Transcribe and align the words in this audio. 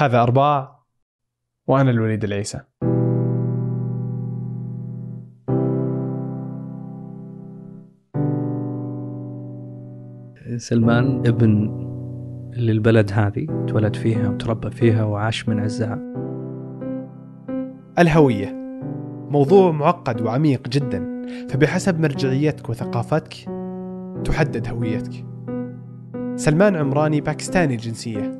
هذا 0.00 0.22
أرباع 0.22 0.84
وأنا 1.66 1.90
الوليد 1.90 2.24
العيسى. 2.24 2.60
سلمان 10.56 11.26
ابن 11.26 11.48
للبلد 12.56 13.10
هذه 13.12 13.46
تولد 13.68 13.96
فيها 13.96 14.28
وتربى 14.28 14.70
فيها 14.70 15.04
وعاش 15.04 15.48
من 15.48 15.60
عزها. 15.60 15.98
الهوية. 17.98 18.54
موضوع 19.30 19.72
معقد 19.72 20.20
وعميق 20.20 20.68
جدا. 20.68 21.22
فبحسب 21.48 22.00
مرجعيتك 22.00 22.68
وثقافتك 22.68 23.34
تحدد 24.24 24.68
هويتك. 24.68 25.26
سلمان 26.36 26.76
عمراني 26.76 27.20
باكستاني 27.20 27.74
الجنسية 27.74 28.37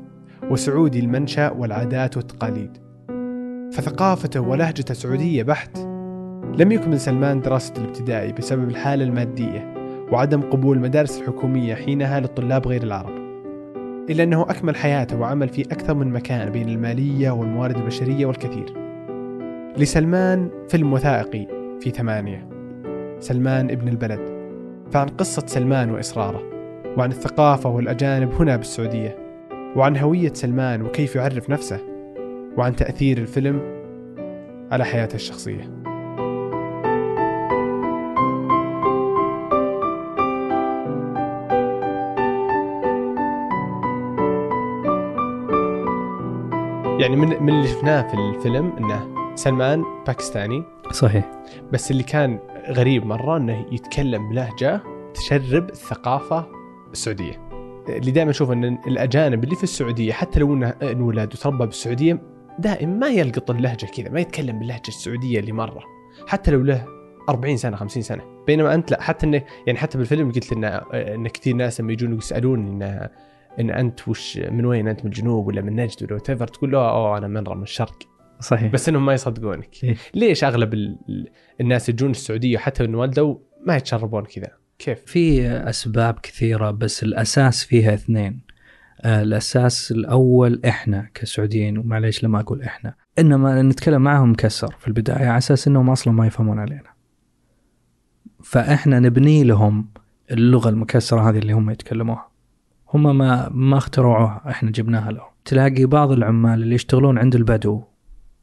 وسعودي 0.49 0.99
المنشأ 0.99 1.51
والعادات 1.51 2.17
والتقاليد. 2.17 2.77
فثقافته 3.73 4.39
ولهجته 4.39 4.93
سعودية 4.93 5.43
بحت 5.43 5.77
لم 6.57 6.71
يكمل 6.71 6.99
سلمان 6.99 7.41
دراسة 7.41 7.73
الابتدائي 7.77 8.31
بسبب 8.31 8.69
الحالة 8.69 9.03
المادية 9.03 9.73
وعدم 10.11 10.41
قبول 10.41 10.77
المدارس 10.77 11.21
الحكومية 11.21 11.75
حينها 11.75 12.19
للطلاب 12.19 12.67
غير 12.67 12.83
العرب 12.83 13.19
إلا 14.09 14.23
أنه 14.23 14.41
أكمل 14.41 14.75
حياته 14.75 15.19
وعمل 15.19 15.49
في 15.49 15.61
أكثر 15.61 15.93
من 15.93 16.13
مكان 16.13 16.49
بين 16.49 16.69
المالية 16.69 17.31
والموارد 17.31 17.77
البشرية 17.77 18.25
والكثير. 18.25 18.73
لسلمان 19.77 20.49
فيلم 20.69 20.93
وثائقي 20.93 21.47
في 21.81 21.89
ثمانية 21.89 22.49
سلمان 23.19 23.71
ابن 23.71 23.87
البلد. 23.87 24.39
فعن 24.91 25.07
قصة 25.07 25.43
سلمان 25.47 25.91
وإصراره 25.91 26.41
وعن 26.97 27.11
الثقافة 27.11 27.69
والأجانب 27.69 28.31
هنا 28.31 28.55
بالسعودية 28.55 29.28
وعن 29.75 29.97
هوية 29.97 30.33
سلمان 30.33 30.81
وكيف 30.81 31.15
يعرف 31.15 31.49
نفسه 31.49 31.79
وعن 32.57 32.75
تأثير 32.75 33.17
الفيلم 33.17 33.61
على 34.71 34.85
حياته 34.85 35.15
الشخصية. 35.15 35.79
يعني 46.99 47.15
من 47.15 47.43
من 47.43 47.49
اللي 47.49 47.67
شفناه 47.67 48.07
في 48.07 48.13
الفيلم 48.13 48.73
إنه 48.77 49.35
سلمان 49.35 49.83
باكستاني 50.07 50.63
صحيح. 50.91 51.31
بس 51.73 51.91
اللي 51.91 52.03
كان 52.03 52.39
غريب 52.69 53.05
مرة 53.05 53.37
إنه 53.37 53.65
يتكلم 53.71 54.29
بلهجة 54.29 54.81
تشرب 55.13 55.69
الثقافة 55.69 56.45
السعودية. 56.91 57.48
اللي 57.97 58.11
دائما 58.11 58.31
أشوف 58.31 58.51
إن 58.51 58.63
الأجانب 58.87 59.43
اللي 59.43 59.55
في 59.55 59.63
السعودية 59.63 60.11
حتى 60.13 60.39
لو 60.39 60.53
إنه 60.53 60.69
انولد 60.69 61.33
وتربى 61.33 61.65
بالسعودية 61.65 62.21
دائما 62.59 62.93
ما 62.97 63.07
يلقط 63.07 63.51
اللهجة 63.51 63.85
كذا 63.85 64.09
ما 64.09 64.19
يتكلم 64.19 64.59
باللهجة 64.59 64.87
السعودية 64.87 65.39
اللي 65.39 65.51
مرة 65.51 65.83
حتى 66.27 66.51
لو 66.51 66.61
له 66.61 66.85
40 67.29 67.57
سنة 67.57 67.75
50 67.77 68.03
سنة. 68.03 68.23
بينما 68.47 68.73
أنت 68.73 68.91
لا 68.91 69.01
حتى 69.01 69.25
إنه 69.25 69.43
يعني 69.67 69.79
حتى 69.79 69.97
بالفيلم 69.97 70.31
قلت 70.31 70.53
لنا 70.53 70.85
إن 71.15 71.27
كثير 71.27 71.55
ناس 71.55 71.81
لما 71.81 71.91
يجون 71.93 72.17
يسالون 72.17 72.67
إن 72.83 73.09
إن 73.59 73.69
أنت 73.69 74.07
وش 74.07 74.37
من 74.37 74.65
وين 74.65 74.87
أنت 74.87 74.99
من 74.99 75.05
الجنوب 75.11 75.47
ولا 75.47 75.61
من 75.61 75.75
نجد 75.75 76.03
ولا 76.03 76.13
وات 76.13 76.49
تقول 76.49 76.71
له 76.71 76.89
أوه 76.89 77.17
أنا 77.17 77.27
من 77.27 77.43
من 77.57 77.61
الشرق 77.63 77.97
صحيح. 78.39 78.71
بس 78.71 78.89
إنهم 78.89 79.05
ما 79.05 79.13
يصدقونك. 79.13 79.83
إيه. 79.83 79.95
ليش 80.13 80.43
أغلب 80.43 80.73
ال- 80.73 80.97
ال- 81.09 81.27
الناس 81.61 81.89
يجون 81.89 82.11
السعودية 82.11 82.57
حتى 82.57 82.85
ان 82.85 82.95
ولدوا 82.95 83.35
ما 83.65 83.75
يتشربون 83.75 84.23
كذا؟ 84.25 84.47
كيف؟ 84.79 84.99
في 85.05 85.47
أسباب 85.47 86.19
كثيرة 86.23 86.71
بس 86.71 87.03
الأساس 87.03 87.63
فيها 87.63 87.93
اثنين. 87.93 88.41
آه، 89.01 89.21
الأساس 89.21 89.91
الأول 89.91 90.61
إحنا 90.65 91.09
كسعوديين 91.13 91.77
ومعليش 91.77 92.23
لما 92.23 92.39
أقول 92.39 92.61
إحنا 92.61 92.95
إنما 93.19 93.61
نتكلم 93.61 94.01
معهم 94.01 94.31
مكسر 94.31 94.75
في 94.79 94.87
البداية 94.87 95.27
على 95.27 95.37
أساس 95.37 95.67
إنهم 95.67 95.89
أصلا 95.89 96.13
ما 96.13 96.27
يفهمون 96.27 96.59
علينا. 96.59 96.89
فإحنا 98.43 98.99
نبني 98.99 99.43
لهم 99.43 99.89
اللغة 100.31 100.69
المكسرة 100.69 101.29
هذه 101.29 101.37
اللي 101.37 101.53
هم 101.53 101.69
يتكلموها. 101.69 102.29
هم 102.93 103.17
ما 103.17 103.49
ما 103.49 103.77
اخترعوها 103.77 104.41
إحنا 104.49 104.71
جبناها 104.71 105.11
لهم. 105.11 105.29
تلاقي 105.45 105.85
بعض 105.85 106.11
العمال 106.11 106.63
اللي 106.63 106.75
يشتغلون 106.75 107.17
عند 107.17 107.35
البدو 107.35 107.83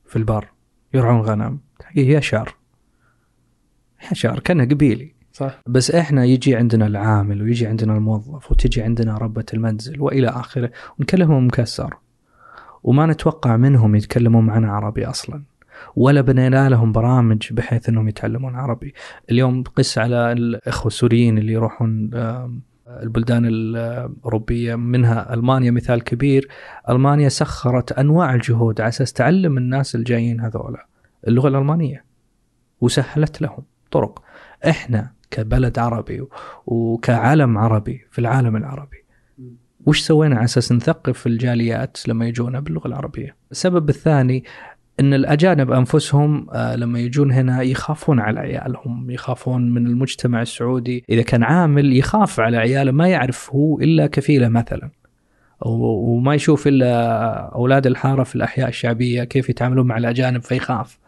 في 0.07 0.17
البر 0.17 0.49
يرعون 0.95 1.21
غنم 1.21 1.59
تلاقيه 1.79 2.17
يشعر 2.17 2.55
يشعر 4.13 4.39
كأنه 4.39 4.65
قبيلي. 4.65 5.16
صح؟ 5.37 5.61
بس 5.67 5.91
إحنا 5.91 6.25
يجي 6.25 6.57
عندنا 6.57 6.87
العامل 6.87 7.43
ويجي 7.43 7.67
عندنا 7.67 7.97
الموظف 7.97 8.51
وتجي 8.51 8.83
عندنا 8.83 9.19
ربة 9.19 9.45
المنزل 9.55 10.01
وإلى 10.01 10.29
آخره 10.29 10.71
ونكلمهم 10.99 11.47
مكسر. 11.47 11.95
وما 12.83 13.07
نتوقع 13.07 13.57
منهم 13.57 13.95
يتكلمون 13.95 14.47
معنا 14.47 14.73
عربي 14.73 15.07
أصلا. 15.07 15.43
ولا 15.97 16.21
بنينا 16.21 16.69
لهم 16.69 16.93
برامج 16.93 17.53
بحيث 17.53 17.89
إنهم 17.89 18.09
يتعلمون 18.09 18.55
عربي. 18.55 18.95
اليوم 19.31 19.63
قس 19.63 19.99
على 19.99 20.33
الإخوة 20.33 20.87
السوريين 20.87 21.39
اللي 21.39 21.53
يروحون 21.53 22.11
البلدان 22.89 23.45
الأوروبية 23.47 24.75
منها 24.75 25.35
ألمانيا 25.35 25.71
مثال 25.71 26.05
كبير. 26.05 26.49
ألمانيا 26.89 27.29
سخرت 27.29 27.93
أنواع 27.93 28.35
الجهود 28.35 28.81
على 28.81 28.89
أساس 28.89 29.13
تعلم 29.13 29.59
الناس 29.59 29.95
الجايين 29.95 30.41
هذولا 30.41 30.87
اللغة 31.29 31.49
الألمانية 31.49 32.05
وسهلت 32.81 33.43
لهم 33.43 33.63
طرق. 33.91 34.23
إحنا 34.69 35.16
كبلد 35.37 35.79
عربي 35.79 36.23
وكعلم 36.67 37.59
عربي 37.59 38.07
في 38.11 38.19
العالم 38.19 38.57
العربي 38.57 38.97
وش 39.87 40.01
سوينا 40.01 40.37
على 40.37 40.45
أساس 40.45 40.73
نثقف 40.73 41.27
الجاليات 41.27 42.09
لما 42.09 42.27
يجونا 42.29 42.61
باللغة 42.61 42.89
العربية؟ 42.89 43.37
السبب 43.51 43.89
الثاني 43.89 44.45
إن 45.01 45.15
الأجانب 45.15 45.73
أنفسهم 45.73 46.47
آه، 46.53 46.77
لما 46.77 47.01
يجون 47.01 47.33
هنا 47.33 47.63
يخافون 47.63 48.21
على 48.21 48.41
عيالهم، 48.41 49.11
يخافون 49.11 49.71
من 49.71 49.87
المجتمع 49.87 50.43
السعودي، 50.43 51.05
إذا 51.09 51.23
كان 51.23 51.43
عامل 51.43 51.97
يخاف 51.97 52.41
على 52.41 52.57
عياله 52.57 52.93
ما 52.93 53.09
يعرف 53.09 53.51
هو 53.55 53.81
إلا 53.81 54.07
كفيلة 54.07 54.49
مثلا. 54.49 54.91
وما 55.61 56.35
يشوف 56.35 56.67
إلا 56.67 57.33
أولاد 57.55 57.87
الحارة 57.87 58.23
في 58.23 58.35
الأحياء 58.35 58.69
الشعبية 58.69 59.25
كيف 59.25 59.49
يتعاملون 59.49 59.87
مع 59.87 59.97
الأجانب 59.97 60.43
فيخاف. 60.43 60.99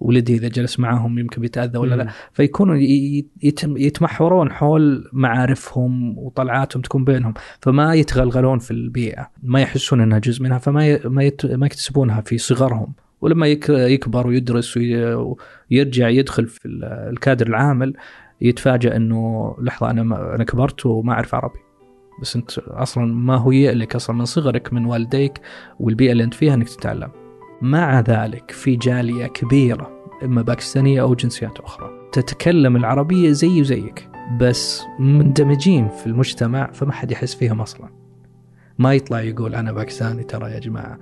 ولدي 0.00 0.34
إذا 0.34 0.48
جلس 0.48 0.80
معاهم 0.80 1.18
يمكن 1.18 1.40
بيتأذى 1.40 1.78
ولا 1.78 1.94
لا، 1.94 2.08
فيكونوا 2.32 2.76
يتمحورون 3.78 4.52
حول 4.52 5.08
معارفهم 5.12 6.18
وطلعاتهم 6.18 6.82
تكون 6.82 7.04
بينهم 7.04 7.34
فما 7.60 7.94
يتغلغلون 7.94 8.58
في 8.58 8.70
البيئة 8.70 9.30
ما 9.42 9.60
يحسون 9.60 10.00
إنها 10.00 10.18
جزء 10.18 10.42
منها 10.42 10.58
فما 10.58 11.00
ما 11.08 11.66
يكتسبونها 11.66 12.20
في 12.20 12.38
صغرهم. 12.38 12.92
ولما 13.20 13.46
يك- 13.46 13.68
يكبر 13.68 14.26
ويدرس 14.26 14.76
وي- 14.76 15.36
ويرجع 15.70 16.08
يدخل 16.08 16.46
في 16.46 16.66
ال- 16.66 16.84
الكادر 16.84 17.46
العامل 17.46 17.94
يتفاجأ 18.40 18.96
إنه 18.96 19.54
لحظة 19.62 19.90
أنا 19.90 20.34
أنا 20.34 20.44
كبرت 20.44 20.86
وما 20.86 21.12
أعرف 21.12 21.34
عربي. 21.34 21.58
بس 22.22 22.36
انت 22.36 22.58
أصلا 22.58 23.04
ما 23.14 23.36
هو 23.36 23.50
لك 23.52 23.94
أصلا 23.94 24.16
من 24.16 24.24
صغرك 24.24 24.72
من 24.72 24.84
والديك 24.84 25.40
والبيئة 25.80 26.12
اللي 26.12 26.24
أنت 26.24 26.34
فيها 26.34 26.54
إنك 26.54 26.68
تتعلم. 26.68 27.23
مع 27.64 28.00
ذلك 28.00 28.50
في 28.50 28.76
جالية 28.76 29.26
كبيرة 29.26 29.90
إما 30.24 30.42
باكستانية 30.42 31.02
أو 31.02 31.14
جنسيات 31.14 31.58
أخرى. 31.58 31.90
تتكلم 32.12 32.76
العربية 32.76 33.30
زي 33.30 33.60
وزيك 33.60 34.08
بس 34.40 34.82
مندمجين 34.98 35.88
في 35.88 36.06
المجتمع 36.06 36.70
فما 36.72 36.92
حد 36.92 37.10
يحس 37.10 37.34
فيهم 37.34 37.60
أصلا. 37.60 37.88
ما 38.78 38.94
يطلع 38.94 39.20
يقول 39.20 39.54
أنا 39.54 39.72
باكستاني 39.72 40.24
ترى 40.24 40.50
يا 40.52 40.58
جماعة. 40.58 40.98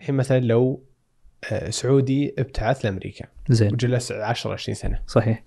الحين 0.00 0.14
مثلا 0.14 0.40
لو 0.40 0.84
آه، 1.52 1.70
سعودي 1.70 2.34
ابتعث 2.38 2.84
لأمريكا 2.84 3.24
زين. 3.48 3.72
وجلس 3.72 4.12
10 4.12 4.52
20 4.52 4.74
سنة. 4.74 4.98
صحيح. 5.06 5.42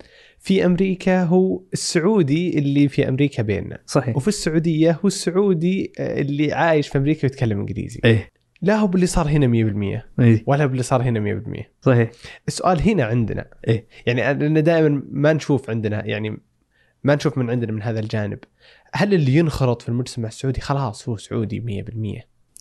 في 0.48 0.66
أمريكا 0.66 1.24
هو 1.24 1.62
السعودي 1.74 2.60
اللي 2.60 2.88
في 2.88 3.08
أمريكا 3.10 3.44
بيننا. 3.44 3.80
صحيح. 3.86 4.18
وفي 4.18 4.28
السعودية 4.28 4.92
هو 4.92 5.08
السعودي 5.08 5.92
آه، 6.00 6.22
اللي 6.22 6.54
عايش 6.54 6.88
في 6.88 6.98
أمريكا 6.98 7.20
ويتكلم 7.24 7.60
إنجليزي. 7.60 8.00
إيه. 8.06 8.30
لا 8.62 8.76
هو 8.76 8.88
باللي 8.88 9.06
صار 9.06 9.28
هنا 9.28 9.48
100% 9.48 10.04
إيه. 10.20 10.44
ولا 10.48 10.66
باللي 10.66 10.84
صار 10.84 11.02
هنا 11.02 11.20
100% 11.20 11.64
صحيح. 11.82 12.12
السؤال 12.48 12.82
هنا 12.82 13.04
عندنا. 13.04 13.46
إيه. 13.68 13.88
يعني 14.06 14.34
لأن 14.40 14.64
دائما 14.64 15.04
ما 15.12 15.34
نشوف 15.34 15.70
عندنا 15.70 16.06
يعني 16.06 16.38
ما 17.04 17.16
نشوف 17.16 17.38
من 17.38 17.50
عندنا 17.50 17.72
من 17.72 17.82
هذا 17.82 18.00
الجانب. 18.00 18.40
هل 18.94 19.14
اللي 19.14 19.36
ينخرط 19.36 19.82
في 19.82 19.90
المجتمع 19.90 20.28
السعودي 20.28 20.62
خلاص 20.62 21.10
هو 21.10 21.18
سعودي 21.18 21.84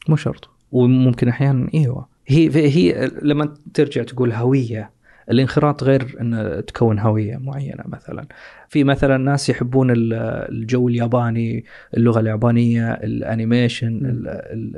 100% 0.05 0.09
مو 0.09 0.17
شرط. 0.17 0.51
وممكن 0.73 1.29
أحيانا 1.29 1.71
أيوه 1.75 2.09
هي 2.27 2.51
هي 2.55 3.11
لما 3.23 3.55
ترجع 3.75 4.03
تقول 4.03 4.33
هوية 4.33 4.96
الانخراط 5.31 5.85
غير 5.85 6.17
إن 6.21 6.63
تكون 6.67 6.99
هوية 6.99 7.37
معينة 7.37 7.83
مثلا. 7.87 8.27
في 8.69 8.85
مثلا 8.85 9.17
ناس 9.17 9.51
يحبون 9.51 9.91
ال- 9.91 10.13
الجو 10.53 10.89
الياباني 10.89 11.65
اللغة 11.97 12.21
اليابانية 12.21 12.93
ال 12.93 13.04
animation 13.04 14.07
ال- 14.07 14.29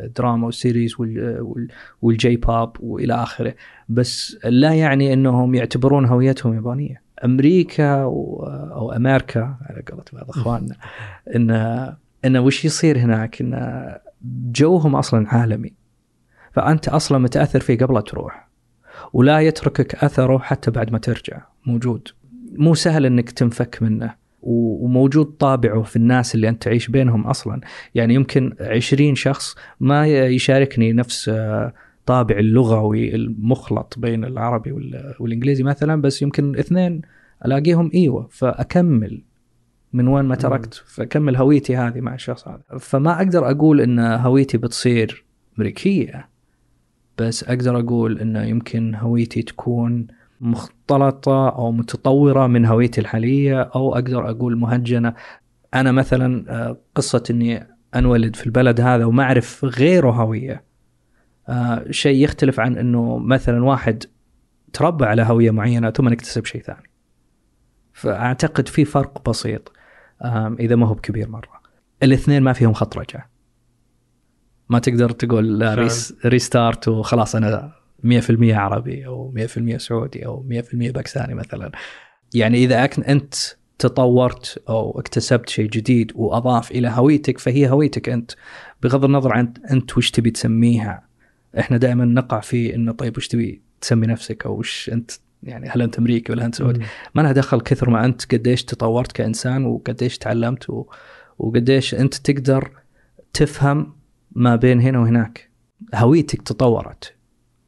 الدراما 0.04 0.46
وال 0.46 0.60
series 0.60 1.00
وال- 1.00 1.40
وال- 1.40 1.68
وال 2.02 2.36
J-pop 2.36 2.76
وإلى 2.80 3.14
آخره. 3.14 3.54
بس 3.88 4.38
لا 4.44 4.74
يعني 4.74 5.12
إنهم 5.12 5.54
يعتبرون 5.54 6.04
هويتهم 6.06 6.54
يابانية. 6.54 7.02
أمريكا 7.24 8.02
أو 8.02 8.92
أمريكا 8.96 9.40
على 9.40 9.82
قولة 9.90 10.04
بعض 10.12 10.28
إخواننا 10.30 10.74
ان 11.36 11.50
إن 12.24 12.36
وش 12.36 12.64
يصير 12.64 12.98
هناك؟ 12.98 13.40
إن 13.40 13.88
جوهم 14.52 14.96
أصلا 14.96 15.28
عالمي. 15.28 15.72
فأنت 16.52 16.88
أصلا 16.88 17.18
متأثر 17.18 17.60
فيه 17.60 17.78
قبل 17.78 18.02
تروح. 18.02 18.47
ولا 19.12 19.40
يتركك 19.40 19.94
أثره 19.94 20.38
حتى 20.38 20.70
بعد 20.70 20.92
ما 20.92 20.98
ترجع. 20.98 21.40
موجود. 21.66 22.08
مو 22.52 22.74
سهل 22.74 23.06
إنك 23.06 23.30
تنفك 23.30 23.78
منه. 23.82 24.14
وموجود 24.42 25.26
طابعه 25.26 25.82
في 25.82 25.96
الناس 25.96 26.34
اللي 26.34 26.48
أنت 26.48 26.62
تعيش 26.62 26.88
بينهم 26.88 27.26
أصلا. 27.26 27.60
يعني 27.94 28.14
يمكن 28.14 28.52
عشرين 28.60 29.14
شخص 29.14 29.56
ما 29.80 30.06
يشاركني 30.06 30.92
نفس 30.92 31.28
آه، 31.28 31.72
طابع 32.06 32.38
اللغوي 32.38 33.14
المخلط 33.14 33.94
بين 33.98 34.24
العربي 34.24 34.72
وال- 34.72 35.14
والإنجليزي 35.20 35.62
مثلا 35.62 36.02
بس 36.02 36.22
يمكن 36.22 36.56
اثنين 36.56 37.02
ألاقيهم. 37.44 37.90
إيوه. 37.94 38.28
فأكمل 38.30 39.22
من 39.92 40.08
وين 40.08 40.24
ما 40.24 40.34
تركت. 40.34 40.74
فأكمل 40.86 41.36
هويتي 41.36 41.76
هذه 41.76 42.00
مع 42.00 42.14
الشخص 42.14 42.48
هذا. 42.48 42.78
فما 42.78 43.16
أقدر 43.16 43.50
أقول 43.50 43.80
إن 43.80 43.98
هويتي 43.98 44.58
بتصير 44.58 45.24
أمريكية. 45.58 46.28
بس 47.18 47.44
أقدر 47.44 47.78
أقول 47.78 48.18
انه 48.20 48.44
يمكن 48.44 48.94
هويتي 48.94 49.42
تكون 49.42 50.06
مختلطة 50.40 51.48
أو 51.48 51.72
متطورة 51.72 52.46
من 52.46 52.66
هويتي 52.66 53.00
الحالية 53.00 53.62
أو 53.62 53.94
أقدر 53.94 54.30
أقول 54.30 54.56
مهجنة. 54.56 55.14
أنا 55.74 55.92
مثلا 55.92 56.44
آه، 56.48 56.76
قصة 56.94 57.22
إني 57.30 57.66
أنولد 57.94 58.36
في 58.36 58.46
البلد 58.46 58.80
هذا 58.80 59.04
وما 59.04 59.22
أعرف 59.22 59.64
غيره 59.64 60.10
هوية. 60.10 60.64
آه، 61.48 61.90
شيء 61.90 62.24
يختلف 62.24 62.60
عن 62.60 62.76
إنه 62.76 63.18
مثلا 63.18 63.64
واحد 63.64 64.04
تربى 64.72 65.04
على 65.04 65.22
هوية 65.22 65.50
معينة 65.50 65.90
ثم 65.90 66.08
اكتسب 66.08 66.44
شيء 66.44 66.62
ثاني. 66.62 66.90
فأعتقد 67.92 68.68
في 68.68 68.84
فرق 68.84 69.28
بسيط 69.30 69.72
إذا 70.60 70.76
ما 70.76 70.86
هو 70.86 70.94
بكبير 70.94 71.28
مرة. 71.28 71.60
الاثنين 72.02 72.42
ما 72.42 72.52
فيهم 72.52 72.72
خط 72.72 72.98
رجعه 72.98 73.37
ما 74.68 74.78
تقدر 74.78 75.10
تقول 75.10 75.58
لا. 75.58 75.74
res- 75.74 76.14
restart 76.24 76.88
وخلاص 76.88 77.36
أنا 77.36 77.72
100% 78.04 78.10
عربي 78.42 79.06
أو 79.06 79.34
100% 79.36 79.76
سعودي 79.76 80.26
أو 80.26 80.46
100% 80.48 80.64
باكستاني 80.72 81.34
مثلا. 81.34 81.72
يعني 82.34 82.64
إذا 82.64 82.84
أنت 82.84 83.34
تطورت 83.78 84.62
أو 84.68 85.00
اكتسبت 85.00 85.48
شيء 85.48 85.70
جديد 85.70 86.12
وأضاف 86.14 86.70
إلى 86.70 86.88
هويتك 86.88 87.38
فهي 87.38 87.70
هويتك 87.70 88.08
أنت. 88.08 88.32
بغض 88.82 89.04
النظر 89.04 89.32
عن 89.32 89.52
أنت 89.70 89.98
وش 89.98 90.10
تبي 90.10 90.30
تسميها. 90.30 91.08
إحنا 91.58 91.76
دائما 91.76 92.04
نقع 92.04 92.40
في 92.40 92.74
إنه 92.74 92.92
طيب 92.92 93.16
وش 93.16 93.28
تبي 93.28 93.62
تسمي 93.80 94.06
نفسك 94.06 94.46
أو 94.46 94.58
وش 94.58 94.90
أنت 94.92 95.10
يعني 95.42 95.68
هل 95.68 95.82
أنت 95.82 95.98
أمريكي 95.98 96.32
ولا 96.32 96.44
أنت 96.44 96.54
سعودي؟ 96.54 96.80
ما 97.14 97.22
لها 97.22 97.32
دخل 97.32 97.60
كثر 97.60 97.90
ما 97.90 98.04
أنت 98.04 98.34
قديش 98.34 98.64
تطورت 98.64 99.12
كإنسان 99.12 99.64
وقديش 99.64 100.18
تعلمت 100.18 100.70
و... 100.70 100.86
وقديش 101.38 101.94
أنت 101.94 102.14
تقدر 102.14 102.70
تفهم 103.32 103.97
ما 104.32 104.56
بين 104.56 104.80
هنا 104.80 104.98
وهناك. 104.98 105.50
هويتك 105.94 106.42
تطورت. 106.42 107.14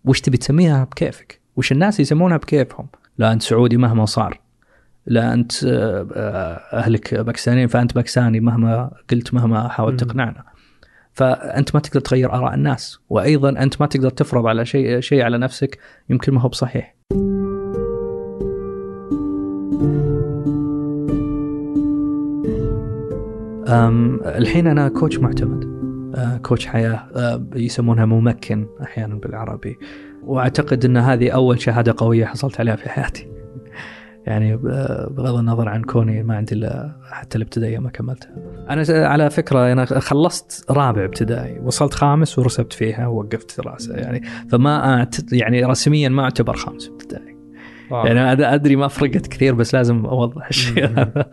وش 0.05 0.21
تبي 0.21 0.37
تسميها 0.37 0.85
بكيفك؟ 0.85 1.41
وش 1.57 1.73
الناس 1.73 2.01
يسمونها 2.01 2.37
بكيفهم؟ 2.37 2.87
لا 3.19 3.33
أنت 3.33 3.43
سعودي 3.43 3.77
مهما 3.77 4.07
صار. 4.07 4.41
لا 5.07 5.33
أنت 5.33 5.65
آه، 5.65 6.09
آه، 6.15 6.79
أهلك 6.79 7.15
باكستانيين 7.15 7.69
فأنت 7.69 7.95
باكستاني 7.95 8.41
مهما 8.41 8.91
قلت 9.11 9.35
مهما 9.35 9.69
حاولت. 9.69 10.05
تقنعنا. 10.05 10.45
فأنت 11.13 11.75
ما 11.75 11.81
تقدر 11.81 12.01
تغير 12.01 12.33
آراء 12.33 12.55
الناس. 12.55 12.99
وأيضا 13.11 13.49
أنت 13.49 13.81
ما 13.81 13.87
تقدر 13.87 14.11
تفرض 14.11 14.47
على 14.47 14.67
شيء 14.67 15.01
شيء 15.01 15.23
على 15.23 15.39
نفسك 15.39 15.79
يمكن 16.11 16.35
ما 16.35 16.41
هو 16.41 16.49
بصحيح. 16.49 16.95
الحين 24.27 24.67
أنا 24.67 24.89
كوتش 24.89 25.19
معتمد. 25.19 25.70
كوتش 26.43 26.67
حياة 26.67 27.07
أه، 27.17 27.45
يسمونها 27.55 28.05
ممكن 28.05 28.67
أحيانا 28.83 29.15
بالعربي. 29.15 29.79
وأعتقد 30.23 30.85
إن 30.85 30.97
هذه 30.97 31.31
أول 31.31 31.61
شهادة 31.61 31.95
قوية 31.97 32.25
حصلت 32.25 32.61
عليها 32.61 32.77
في 32.77 32.89
حياتي. 32.89 33.29
يعني 34.27 34.57
ب- 34.57 35.09
بغض 35.11 35.39
النظر 35.39 35.69
عن 35.69 35.83
كوني 35.83 36.23
ما 36.23 36.37
عندي 36.37 36.55
إلا 36.55 36.97
حتى 37.11 37.39
الابتدائية 37.39 37.79
ما 37.79 37.91
كملتها. 37.91 38.31
أنا 38.71 39.09
على 39.09 39.31
فكرة 39.31 39.73
أنا 39.73 39.85
خلصت 39.85 40.71
رابع 40.71 41.05
ابتدائي. 41.05 41.59
وصلت 41.59 41.95
خامس 41.95 42.39
ورسبت 42.39 42.73
فيها 42.73 43.07
ووقفت 43.07 43.61
دراسة 43.61 43.95
يعني. 43.95 44.23
فما 44.51 44.95
أعت... 44.95 45.33
يعني 45.33 45.65
رسميا 45.65 46.09
ما 46.09 46.23
أعتبر 46.23 46.57
خامس 46.57 46.89
ابتدائي. 46.89 47.40
واو. 47.91 48.07
يعني 48.07 48.33
أنا 48.33 48.55
أدري 48.55 48.77
ما 48.77 48.89
فرقت 48.89 49.27
كثير 49.27 49.55
بس 49.55 49.75
لازم 49.75 50.07
أوضح 50.07 50.49
الشيء. 50.49 50.87
هذا 50.87 51.27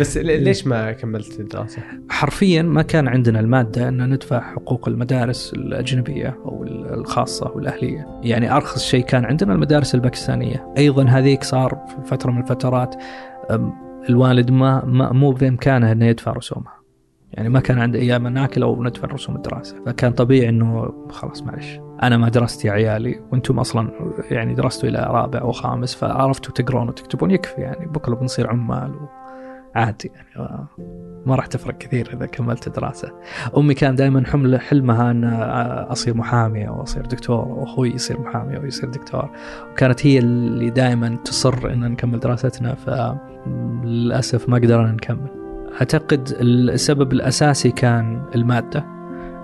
بس 0.00 0.18
ليش 0.18 0.66
ما 0.66 0.92
كملت 0.92 1.40
الدراسة؟ 1.40 1.82
حرفيا 2.10 2.62
ما 2.62 2.82
كان 2.82 3.08
عندنا 3.08 3.40
المادة 3.40 3.88
أن 3.88 4.10
ندفع 4.10 4.40
حقوق 4.40 4.88
المدارس 4.88 5.52
الأجنبية 5.54 6.38
أو 6.44 6.64
الخاصة 6.64 7.52
والأهلية 7.54 8.06
يعني 8.22 8.52
أرخص 8.52 8.84
شيء 8.84 9.04
كان 9.04 9.24
عندنا 9.24 9.52
المدارس 9.52 9.94
الباكستانية 9.94 10.74
أيضا 10.78 11.04
هذيك 11.04 11.44
صار 11.44 11.78
في 11.88 12.08
فترة 12.10 12.30
من 12.30 12.40
الفترات 12.40 12.94
الوالد 14.08 14.50
ما, 14.50 14.84
ما 14.84 15.12
مو 15.12 15.30
بإمكانه 15.30 15.92
أنه 15.92 16.06
يدفع 16.06 16.32
رسومها 16.32 16.77
يعني 17.38 17.50
ما 17.50 17.60
كان 17.60 17.78
عنده 17.78 17.98
أيام 17.98 18.26
ناكل 18.26 18.62
أو 18.62 18.84
ندفع 18.84 19.08
رسوم 19.08 19.36
الدراسة 19.36 19.84
فكان 19.86 20.12
طبيعي 20.12 20.48
أنه 20.48 20.92
خلاص 21.10 21.42
معلش 21.42 21.80
أنا 22.02 22.16
ما 22.16 22.28
درست 22.28 22.64
يا 22.64 22.72
عيالي 22.72 23.20
وأنتم 23.32 23.58
أصلا 23.58 23.90
يعني 24.30 24.54
درستوا 24.54 24.88
إلى 24.88 24.98
رابع 25.10 25.42
وخامس 25.42 25.94
فعرفتوا 25.94 26.52
تقرون 26.52 26.88
وتكتبون 26.88 27.30
يكفي 27.30 27.60
يعني 27.60 27.86
بكرة 27.86 28.14
بنصير 28.14 28.50
عمال 28.50 28.94
وعادي 29.74 30.12
يعني 30.14 30.58
ما 31.26 31.34
راح 31.34 31.46
تفرق 31.46 31.78
كثير 31.78 32.10
إذا 32.12 32.26
كملت 32.26 32.68
دراسة. 32.68 33.12
أمي 33.56 33.74
كان 33.74 33.94
دائما 33.94 34.26
حمل 34.26 34.60
حلمها 34.60 35.10
إن 35.10 35.24
أصير 35.90 36.16
محامي 36.16 36.68
أو 36.68 36.82
أصير 36.82 37.06
دكتور 37.06 37.48
واخوي 37.48 37.90
يصير 37.90 38.20
محامي 38.20 38.56
أو 38.56 38.64
يصير 38.64 38.88
دكتور 38.88 39.30
وكانت 39.72 40.06
هي 40.06 40.18
اللي 40.18 40.70
دائما 40.70 41.16
تصر 41.24 41.72
إن 41.72 41.80
نكمل 41.80 42.20
دراستنا 42.20 42.74
فللأسف 42.74 44.48
ما 44.48 44.56
قدرنا 44.56 44.92
نكمل. 44.92 45.37
أعتقد 45.72 46.36
السبب 46.40 47.12
الأساسي 47.12 47.70
كان 47.70 48.22
المادة. 48.34 48.98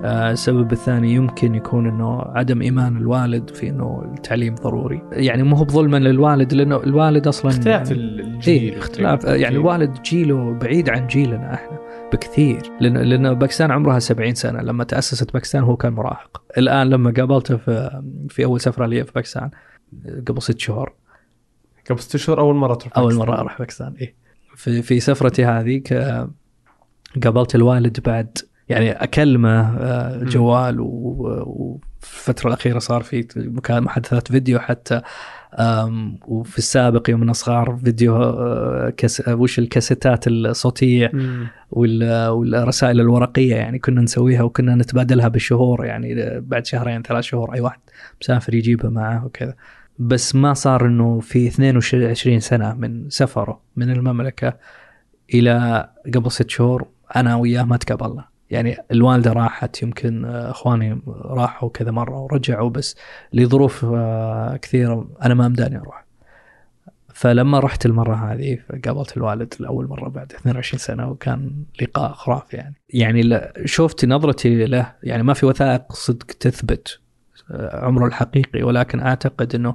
آه، 0.05 0.31
السبب 0.31 0.73
الثاني 0.73 1.15
يمكن 1.15 1.55
يكون 1.55 1.87
إنه 1.87 2.23
عدم 2.23 2.63
إيمان 2.63 2.97
الوالد 2.97 3.51
في 3.51 3.69
إنه 3.69 4.13
التعليم 4.15 4.55
ضروري، 4.55 5.03
يعني 5.13 5.43
مو 5.43 5.57
هو 5.57 5.65
بظلما 5.65 5.97
للوالد 5.97 6.53
لأنه 6.55 6.77
الوالد 6.77 7.27
أصلا 7.29 7.51
اختلاف 7.51 7.91
يعني 7.91 8.03
الجيل 8.03 8.63
إيه 8.63 8.79
اختلاف. 8.79 9.25
يعني 9.25 9.57
الوالد 9.57 10.03
جيله 10.03 10.53
بعيد 10.53 10.91
عن 10.91 11.07
جيلنا 11.07 11.55
إحنا 11.55 11.79
بكثير 12.13 12.63
لأن 12.81 12.97
لأن 12.97 13.35
باكستان 13.35 13.71
عمرها 13.71 13.99
70 13.99 14.35
سنة. 14.35 14.63
لما 14.63 14.85
تأسست 14.85 15.33
باكستان 15.33 15.63
هو 15.63 15.77
كان 15.77 15.93
مراهق. 15.93 16.43
الآن 16.59 16.91
لما 16.91 17.13
قابلته 17.17 17.57
في 17.57 18.03
في 18.29 18.45
أول 18.45 18.61
سفرة 18.61 18.87
لي 18.87 19.05
في 19.05 19.13
باكستان 19.15 19.51
قبل 20.29 20.43
ست 20.43 20.59
شهور. 20.59 20.93
قبل 21.91 21.99
ست 21.99 22.17
شهور 22.17 22.41
أول 22.41 22.55
مرة 22.55 22.75
تروح 22.75 22.99
أول 22.99 23.07
باكستان. 23.07 23.29
مرة 23.29 23.41
أروح 23.41 23.59
باكستان 23.59 23.95
إيه. 24.01 24.24
في 24.57 24.83
في 24.83 25.01
سفرتي 25.01 25.45
هذه 25.45 25.83
قابلت 27.25 27.55
الوالد 27.55 28.01
بعد 28.01 28.39
يعني 28.69 28.93
أكلمه 28.93 29.79
آه،. 29.79 30.25
جوال 30.25 30.81
و- 30.81 30.85
و- 30.85 31.79
وفي 32.01 32.29
الفترة 32.29 32.49
الأخيرة 32.49 32.79
صار 32.79 33.03
في 33.03 33.27
مكان 33.37 33.83
محادثات 33.83 34.33
فيديو 34.33 34.59
حتى 34.59 35.01
وفي 36.27 36.59
السابق 36.59 37.11
يوم 37.11 37.33
صغار 37.33 37.79
فيديو 37.85 38.17
آه، 38.17 38.93
كس 38.97 39.29
وش 39.29 39.59
الكاسيتات 39.59 40.29
الصوتية 40.29 41.13
والرسائل 41.71 43.01
الورقية 43.01 43.55
يعني 43.55 43.79
كنا 43.79 44.01
نسويها 44.01 44.43
وكنا 44.43 44.75
نتبادلها 44.75 45.29
بالشهور 45.29 45.85
يعني 45.85 46.41
بعد 46.41 46.67
شهرين 46.67 47.03
ثلاث 47.03 47.25
شهور 47.25 47.55
أي 47.55 47.61
واحد 47.61 47.81
مسافر 48.23 48.55
يجيبها 48.55 48.91
معه 48.91 49.27
وكذا 49.27 49.55
بس 49.99 50.35
ما 50.35 50.55
صار 50.55 50.87
إنه 50.87 51.21
في 51.21 51.47
22 51.47 52.41
سنة 52.41 52.75
من 52.75 53.11
سفره 53.11 53.61
من 53.77 53.91
المملكة 53.91 54.57
إلى 55.35 55.89
قبل 56.15 56.31
ست 56.31 56.51
شهور 56.51 56.87
أنا 57.17 57.37
وياه 57.37 57.63
ما 57.63 57.77
تقابلنا. 57.77 58.25
يعني 58.51 58.77
الوالدة 58.93 59.33
راحت 59.33 59.83
يمكن 59.83 60.25
إخواني 60.25 61.01
راحوا 61.07 61.69
كذا 61.69 61.91
مرة 61.91 62.21
ورجعوا 62.21 62.71
بس 62.71 62.97
لظروف 63.33 63.85
آه، 63.85 64.57
كثيرة 64.57 65.09
أنا 65.23 65.35
ما 65.35 65.49
مداني 65.49 65.77
أروح. 65.77 66.05
فلما 67.15 67.59
رحت 67.59 67.87
المرة 67.87 68.15
هذه 68.15 68.59
قابلت 68.85 69.17
الوالد 69.17 69.55
لأول 69.61 69.89
مرة 69.89 70.09
بعد 70.09 70.33
22 70.33 70.79
سنة 70.79 71.11
وكان 71.11 71.65
لقاء 71.83 72.13
خرافي 72.13 72.57
يعني. 72.57 72.75
يعني 72.89 73.41
شفت 73.65 74.05
نظرتي 74.05 74.67
له 74.67 74.93
يعني 75.03 75.23
ما 75.23 75.35
في 75.35 75.47
وثائق 75.47 75.93
صدق 75.93 76.27
تثبت 76.27 77.01
عمره 77.51 78.07
الحقيقي 78.07 78.63
ولكن 78.63 79.01
أعتقد 79.01 79.55
إنه 79.55 79.75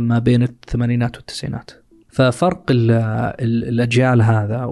ما 0.00 0.18
بين 0.18 0.42
الثمانينات 0.42 1.16
والتسعينات. 1.16 1.70
ففرق 2.08 2.62
ال 2.70 2.90
ال 2.90 3.68
الأجيال 3.68 4.22
هذا 4.22 4.64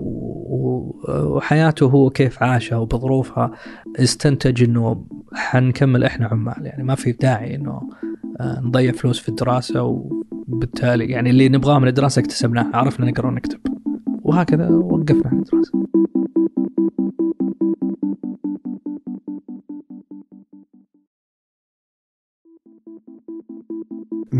وحياته 1.07 1.87
هو 1.87 2.11
كيف 2.11 2.43
عاشها 2.43 2.79
وبظروفها 2.79 3.51
استنتج 3.99 4.63
إنه 4.63 5.07
حنكمل 5.33 6.05
إحنا 6.05 6.27
عمال. 6.27 6.67
يعني 6.67 6.83
ما 6.83 6.95
في 6.95 7.13
داعي 7.13 7.55
إنه 7.55 7.83
آه، 8.41 8.61
نضيع 8.61 8.93
فلوس 8.93 9.19
في 9.21 9.29
الدراسة 9.29 10.11
بالتالي 10.49 11.05
يعني 11.07 11.31
اللي 11.31 11.49
نبغاه 11.49 11.79
من 11.79 11.89
الدراسة 11.89 12.21
اكتسبناه 12.21 12.71
عرفنا 12.75 13.07
نقرا 13.07 13.27
ونكتب 13.27 13.61
وهكذا 14.23 14.69
وقفنا 14.69 15.23
عن 15.27 15.39
الدراسة. 15.39 15.80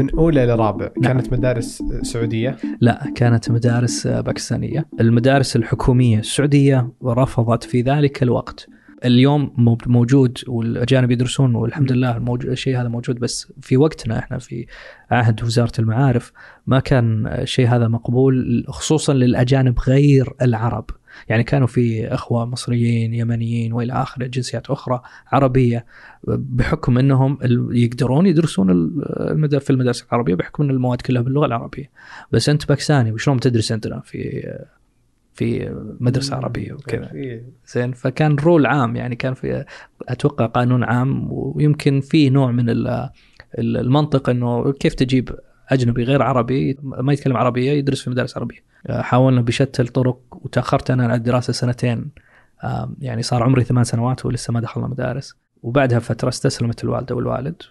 من 0.03 0.11
أولى 0.19 0.47
لرابع 0.47 0.89
نعم. 1.03 1.13
كانت 1.13 1.33
مدارس 1.33 1.83
سعودية؟ 2.03 2.57
لا 2.81 3.13
كانت 3.15 3.51
مدارس 3.51 4.07
باكستانية. 4.07 4.87
المدارس 5.01 5.57
الحكومية 5.57 6.19
السعودية 6.19 6.93
رفضت 7.05 7.65
في 7.65 7.83
ذلك 7.83 8.23
الوقت. 8.23 8.67
اليوم 9.05 9.53
مو- 9.57 9.79
موجود 9.87 10.39
والأجانب 10.49 11.11
يدرسون 11.11 11.55
والحمد 11.55 11.93
لله 11.93 12.37
الشيء 12.45 12.81
هذا 12.81 12.89
موجود 12.89 13.19
بس 13.19 13.53
في 13.61 13.77
وقتنا 13.77 14.19
إحنا 14.19 14.39
في 14.39 14.67
عهد 15.11 15.43
وزارة 15.43 15.73
المعارف 15.79 16.33
ما 16.67 16.81
كان 16.81 17.27
الشيء 17.27 17.69
هذا 17.69 17.89
مقبول 17.89 18.65
خصوصا 18.69 19.13
للأجانب 19.15 19.79
غير 19.89 20.33
العرب. 20.43 20.85
يعني 21.29 21.43
كانوا 21.43 21.67
في 21.67 22.07
أخوة 22.15 22.45
مصريين 22.45 23.15
يمنيين 23.15 23.73
وإلى 23.73 23.93
آخره 23.93 24.27
جنسيات 24.27 24.71
أخرى 24.71 25.01
عربية 25.27 25.87
بحكم 26.25 26.99
أنهم 26.99 27.39
ال- 27.43 27.69
يقدرون 27.73 28.27
يدرسون 28.27 28.67
في 29.61 29.71
المدارس 29.71 30.03
العربية 30.03 30.35
بحكم 30.35 30.63
أن 30.63 30.71
المواد 30.71 31.01
كلها 31.01 31.23
باللغة 31.23 31.47
العربية. 31.47 31.91
بس 32.33 32.49
أنت 32.49 32.69
باكستاني 32.69 33.13
وشلون 33.13 33.37
بتدرس 33.37 33.73
عندنا 33.73 34.01
في 34.01 34.51
في 35.35 35.75
مدرسة 36.01 36.37
عربية 36.37 36.73
وكذا؟ 36.73 37.13
إيه. 37.15 37.45
زين 37.67 37.93
فكان 37.93 38.37
رول 38.37 38.67
عام 38.67 38.97
يعني 38.97 39.17
كان 39.17 39.35
في 39.35 39.65
أتوقع 40.09 40.47
قانون 40.47 40.85
عام 40.85 41.27
ويمكن 41.33 42.01
في 42.01 42.31
نوع 42.31 42.51
من 42.53 42.71
ال- 42.71 42.89
ال- 43.59 43.77
المنطق 43.77 44.31
إنه 44.31 44.73
كيف 44.73 44.95
تجيب 44.95 45.31
أجنبي 45.71 46.05
غير 46.05 46.23
عربي 46.23 46.79
ما 46.83 47.13
يتكلم 47.13 47.37
عربية 47.37 47.73
يدرس 47.73 48.03
في 48.03 48.11
مدارس 48.11 48.37
عربية. 48.37 48.65
حاولنا 48.91 49.41
بشتى 49.41 49.83
الطرق 49.83 50.21
وتأخرت 50.31 50.91
أنا 50.91 51.05
عن 51.05 51.15
الدراسة 51.15 51.53
سنتين. 51.53 52.11
يعني 53.01 53.23
صار 53.23 53.43
عمري 53.43 53.65
ثمان 53.65 53.85
سنوات 53.85 54.27
ولسه 54.27 54.53
ما 54.53 54.61
دخلنا 54.61 54.89
مدارس. 54.89 55.35
وبعدها 55.63 55.99
فترة 55.99 56.29
استسلمت 56.29 56.85
الوالدة 56.85 57.15
والوالد 57.15 57.63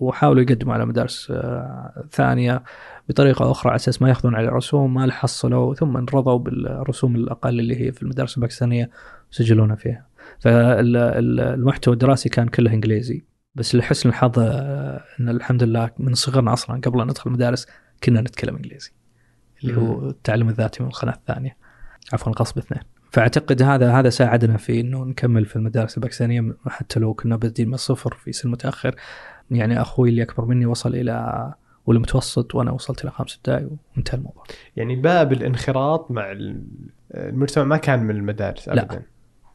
وحاولوا 0.00 0.42
يقدموا 0.42 0.74
على 0.74 0.86
مدارس 0.86 1.30
آه، 1.30 2.04
ثانية 2.12 2.62
بطريقة 3.08 3.50
أخرى 3.50 3.70
على 3.70 3.76
أساس 3.76 4.02
ما 4.02 4.08
يأخذون 4.08 4.34
على 4.34 4.48
رسوم 4.48 4.94
ما 4.94 5.10
حصلوا 5.10 5.74
ثم 5.74 5.96
رضوا 5.96 6.38
بالرسوم 6.38 7.16
الأقل 7.16 7.60
اللي 7.60 7.80
هي 7.80 7.92
في 7.92 8.02
المدارس 8.02 8.36
الباكستانية 8.36 8.90
وسجلونا 9.32 9.74
فيها. 9.74 10.06
فالمحتوى 10.38 11.94
الدراسي 11.94 12.28
كان 12.28 12.48
كله 12.48 12.72
إنجليزي. 12.72 13.24
بس 13.54 13.74
لحسن 13.74 14.08
الحظ 14.08 14.38
آه، 14.38 15.04
إن 15.20 15.28
الحمد 15.28 15.62
لله 15.62 15.90
من 15.98 16.14
صغرنا 16.14 16.52
أصلا 16.52 16.80
قبل 16.80 17.00
أن 17.00 17.06
ندخل 17.06 17.30
المدارس 17.30 17.66
كنا 18.04 18.20
نتكلم 18.20 18.56
إنجليزي 18.56 18.90
اللي 19.64 19.76
هو 19.76 20.08
التعلم 20.08 20.48
الذاتي 20.48 20.82
من 20.82 20.88
القناة 20.88 21.12
الثانية 21.12 21.56
عفوا 22.12 22.32
قصب 22.32 22.58
اثنين 22.58 22.82
فأعتقد 23.12 23.62
هذا 23.62 23.92
هذا 23.92 24.10
ساعدنا 24.10 24.56
في 24.56 24.80
إنه 24.80 25.04
نكمل 25.04 25.44
في 25.46 25.56
المدارس 25.56 25.96
الباكستانية 25.96 26.54
حتى 26.66 27.00
لو 27.00 27.14
كنا 27.14 27.36
بادين 27.36 27.68
من 27.68 27.74
الصفر 27.74 28.14
في 28.14 28.32
سن 28.32 28.50
متأخر 28.50 28.94
يعني 29.50 29.80
أخوي 29.80 30.08
اللي 30.08 30.22
أكبر 30.22 30.44
مني 30.44 30.66
وصل 30.66 30.94
إلى 30.94 31.52
والمتوسط 31.86 32.54
وأنا 32.54 32.70
وصلت 32.70 33.02
إلى 33.02 33.10
خامس 33.10 33.36
ابتدائي 33.36 33.68
وانتهى 33.96 34.18
الموضوع. 34.18 34.44
يعني 34.76 34.96
باب 34.96 35.32
الانخراط 35.32 36.10
مع 36.10 36.32
ال- 36.32 36.64
المجتمع 37.14 37.64
ما 37.64 37.76
كان 37.76 38.02
من 38.02 38.16
المدارس 38.16 38.68
لا. 38.68 38.82
ابدا 38.82 39.02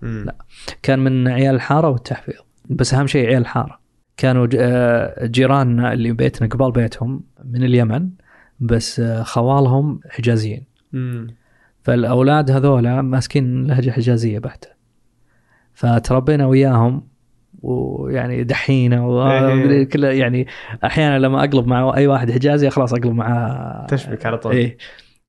مم. 0.02 0.24
لا. 0.26 0.36
كان 0.84 1.00
من 1.00 1.28
عيال 1.28 1.56
الحارة 1.56 1.90
والتحفيظ 1.90 2.40
بس 2.70 2.94
أهم 2.94 3.08
شيء 3.08 3.28
عيال 3.28 3.42
الحارة 3.42 3.80
كانوا 4.18 4.48
آه، 4.58 5.26
جيراننا 5.26 5.94
اللي 5.94 6.12
بيتنا 6.12 6.48
قبال 6.48 6.72
بيتهم 6.72 7.24
من 7.46 7.64
اليمن 7.64 8.10
بس 8.60 9.00
آه، 9.00 9.24
خوالهم 9.24 10.00
حجازيين 10.10 10.64
مم. 10.94 11.28
فالأولاد 11.84 12.52
هذولا 12.52 13.02
ماسكين 13.02 13.68
لهجة 13.68 13.92
حجازية 13.92 14.40
بحتة 14.40 14.68
فتربينا 15.74 16.46
وياهم 16.46 17.08
ويعني 17.62 18.44
دحينا 18.44 18.96
إيه. 18.98 19.82
وكله 19.82 20.08
يعني 20.08 20.48
أحيانا 20.84 21.20
لما 21.20 21.40
أقلب 21.44 21.68
مع 21.68 21.94
أي 21.98 22.08
واحد 22.08 22.32
حجازي 22.32 22.70
خلاص 22.70 22.94
أقلب 22.94 23.14
معاه 23.14 23.86
تشبك 23.86 24.26
على 24.26 24.38
طول 24.38 24.72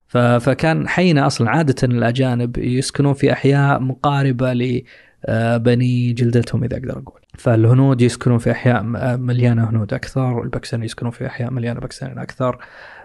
ف- 0.07 0.17
فكان 0.17 0.87
حينا 0.87 1.27
أصلا 1.27 1.49
عادة 1.49 1.75
الأجانب 1.83 2.57
يسكنون 2.57 3.13
في 3.13 3.31
أحياء 3.31 3.79
مقاربة 3.79 4.53
لبني 5.29 6.13
جلدتهم 6.13 6.63
إذا 6.63 6.77
أقدر 6.77 6.91
أقول. 6.91 7.21
فالهنود 7.37 8.01
يسكنون 8.01 8.37
في 8.37 8.51
أحياء 8.51 8.83
م- 8.83 9.19
مليانة 9.19 9.69
هنود 9.69 9.93
أكثر 9.93 10.43
الباكستانيين 10.43 10.85
يسكنون 10.85 11.11
في 11.11 11.25
أحياء 11.27 11.51
مليانة 11.51 11.79
باكستانيين 11.79 12.19
أكثر. 12.19 12.57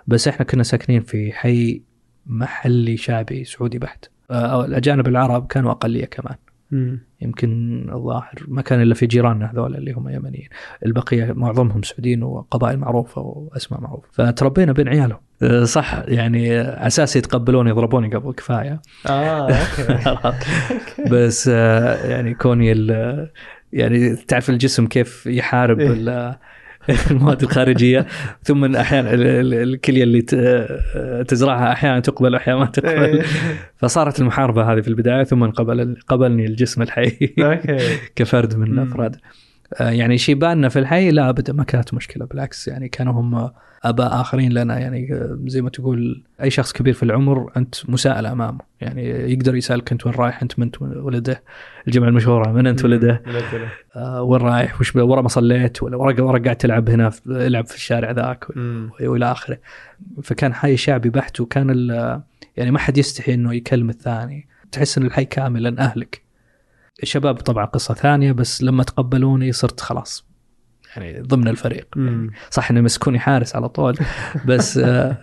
بس 0.06 0.28
إحنا 0.28 0.44
كنا 0.46 0.62
ساكنين 0.62 1.00
في 1.02 1.32
حي 1.32 1.82
محلي 2.26 2.96
شعبي 2.96 3.44
سعودي 3.44 3.78
بحت. 3.78 4.04
آه، 4.30 4.64
الأجانب 4.64 5.08
العرب 5.08 5.46
كانوا 5.46 5.70
أقلية 5.70 6.04
كمان. 6.04 6.36
مم. 6.70 7.00
يمكن 7.20 7.86
الظاهر 7.92 8.34
ما 8.48 8.62
كان 8.62 8.82
إلا 8.82 8.94
في 8.94 9.06
جيراننا 9.06 9.50
هذول 9.52 9.76
اللي 9.76 9.92
هم 9.92 10.08
يمنيين. 10.08 10.48
البقية 10.86 11.32
معظمهم 11.32 11.82
سعوديين 11.82 12.22
وقبائل 12.22 12.78
معروفة 12.78 13.20
وأسماء 13.20 13.80
معروفة. 13.80 14.08
فتربينا 14.12 14.72
بين 14.72 14.88
عيالهم. 14.88 15.18
أه، 15.42 15.64
صح. 15.64 16.02
يعني 16.08 16.60
أساس 16.60 17.16
يتقبلون 17.16 17.68
يضربوني 17.68 18.14
قبل 18.14 18.32
كفاية. 18.32 18.82
آه 19.06 19.50
أوكي. 19.52 21.10
بس 21.10 21.50
أه، 21.52 22.06
يعني 22.06 22.34
كوني 22.34 22.86
يعني 23.72 24.16
تعرف 24.16 24.50
الجسم 24.50 24.86
كيف 24.86 25.26
يحارب 25.26 25.80
إيه. 25.80 26.38
ال- 26.88 26.96
المواد 27.10 27.42
الخارجية 27.42 28.06
ثم 28.42 28.76
أحيانا 28.76 29.14
ال- 29.14 29.26
ال- 29.26 29.54
الكلية 29.54 30.02
اللي 30.02 30.22
تزرعها 31.28 31.72
أحيانا 31.72 32.00
تقبل 32.00 32.34
واحيانا 32.34 32.58
ما 32.60 32.66
تقبل 32.66 33.02
إيه. 33.02 33.22
فصارت 33.76 34.20
المحاربة 34.20 34.72
هذه 34.72 34.80
في 34.80 34.88
البداية 34.88 35.24
ثم 35.24 35.44
قبل 35.50 35.96
قبلني 36.08 36.46
الجسم 36.46 36.82
الحي 36.82 37.34
كفرد 38.16 38.56
من 38.56 38.70
مم. 38.70 38.92
آه، 39.74 39.90
يعني 39.90 40.18
شيباننا 40.18 40.68
في 40.68 40.78
الحي 40.78 41.10
لا 41.10 41.28
ابدا 41.28 41.52
ما 41.52 41.64
كانت 41.64 41.94
مشكلة. 41.94 42.26
بالعكس 42.26 42.68
يعني 42.68 42.88
كانوا 42.88 43.12
هم 43.12 43.50
آباء 43.84 44.20
آخرين 44.20 44.52
لنا. 44.52 44.78
يعني 44.78 45.14
آه، 45.14 45.38
زي 45.46 45.62
ما 45.62 45.70
تقول 45.70 46.22
أي 46.42 46.50
شخص 46.50 46.72
كبير 46.72 46.94
في 46.94 47.02
العمر 47.02 47.52
أنت 47.56 47.74
مساءل 47.90 48.26
أمامه. 48.26 48.60
يعني 48.80 49.08
يقدر 49.08 49.54
يسألك 49.54 49.92
أنت 49.92 50.06
وين 50.06 50.14
رايح 50.14 50.42
أنت 50.42 50.58
من 50.58 50.66
أنت 50.66 50.82
ولده 50.82 51.42
الجمله 51.88 52.08
المشهورة 52.08 52.52
من 52.52 52.66
أنت 52.66 52.84
ولده. 52.84 53.22
آه، 53.96 54.22
وين 54.22 54.40
رايح 54.40 54.80
وش 54.80 54.96
ورا 54.96 55.22
ما 55.22 55.28
صليت 55.28 55.82
ولا 55.82 55.96
ورا 55.96 56.22
ورا 56.22 56.38
قاعد 56.38 56.56
تلعب 56.56 56.90
هنا 56.90 57.10
ألعب 57.26 57.66
في 57.66 57.74
الشارع 57.74 58.10
ذاك. 58.10 58.46
وإلى 59.00 59.32
آخره. 59.32 59.58
فكان 60.22 60.54
حي 60.54 60.76
شعبي 60.76 61.10
بحت 61.10 61.40
وكان 61.40 61.88
يعني 62.56 62.70
ما 62.70 62.78
حد 62.78 62.98
يستحي 62.98 63.34
إنه 63.34 63.54
يكلم 63.54 63.90
الثاني. 63.90 64.48
تحس 64.72 64.98
إن 64.98 65.06
الحي 65.06 65.24
كاملا 65.24 65.78
أهلك. 65.78 66.29
الشباب 67.02 67.34
طبعا 67.34 67.64
قصة 67.64 67.94
ثانية 67.94 68.32
بس 68.32 68.62
لما 68.62 68.82
تقبلوني 68.82 69.52
صرت 69.52 69.80
خلاص 69.80 70.26
يعني 70.96 71.20
ضمن 71.20 71.48
الفريق. 71.48 71.88
مم. 71.96 72.30
صح 72.50 72.70
انه 72.70 72.80
مسكوني 72.80 73.18
حارس 73.18 73.56
على 73.56 73.68
طول 73.68 73.96
بس 74.46 74.78
آه، 74.78 75.16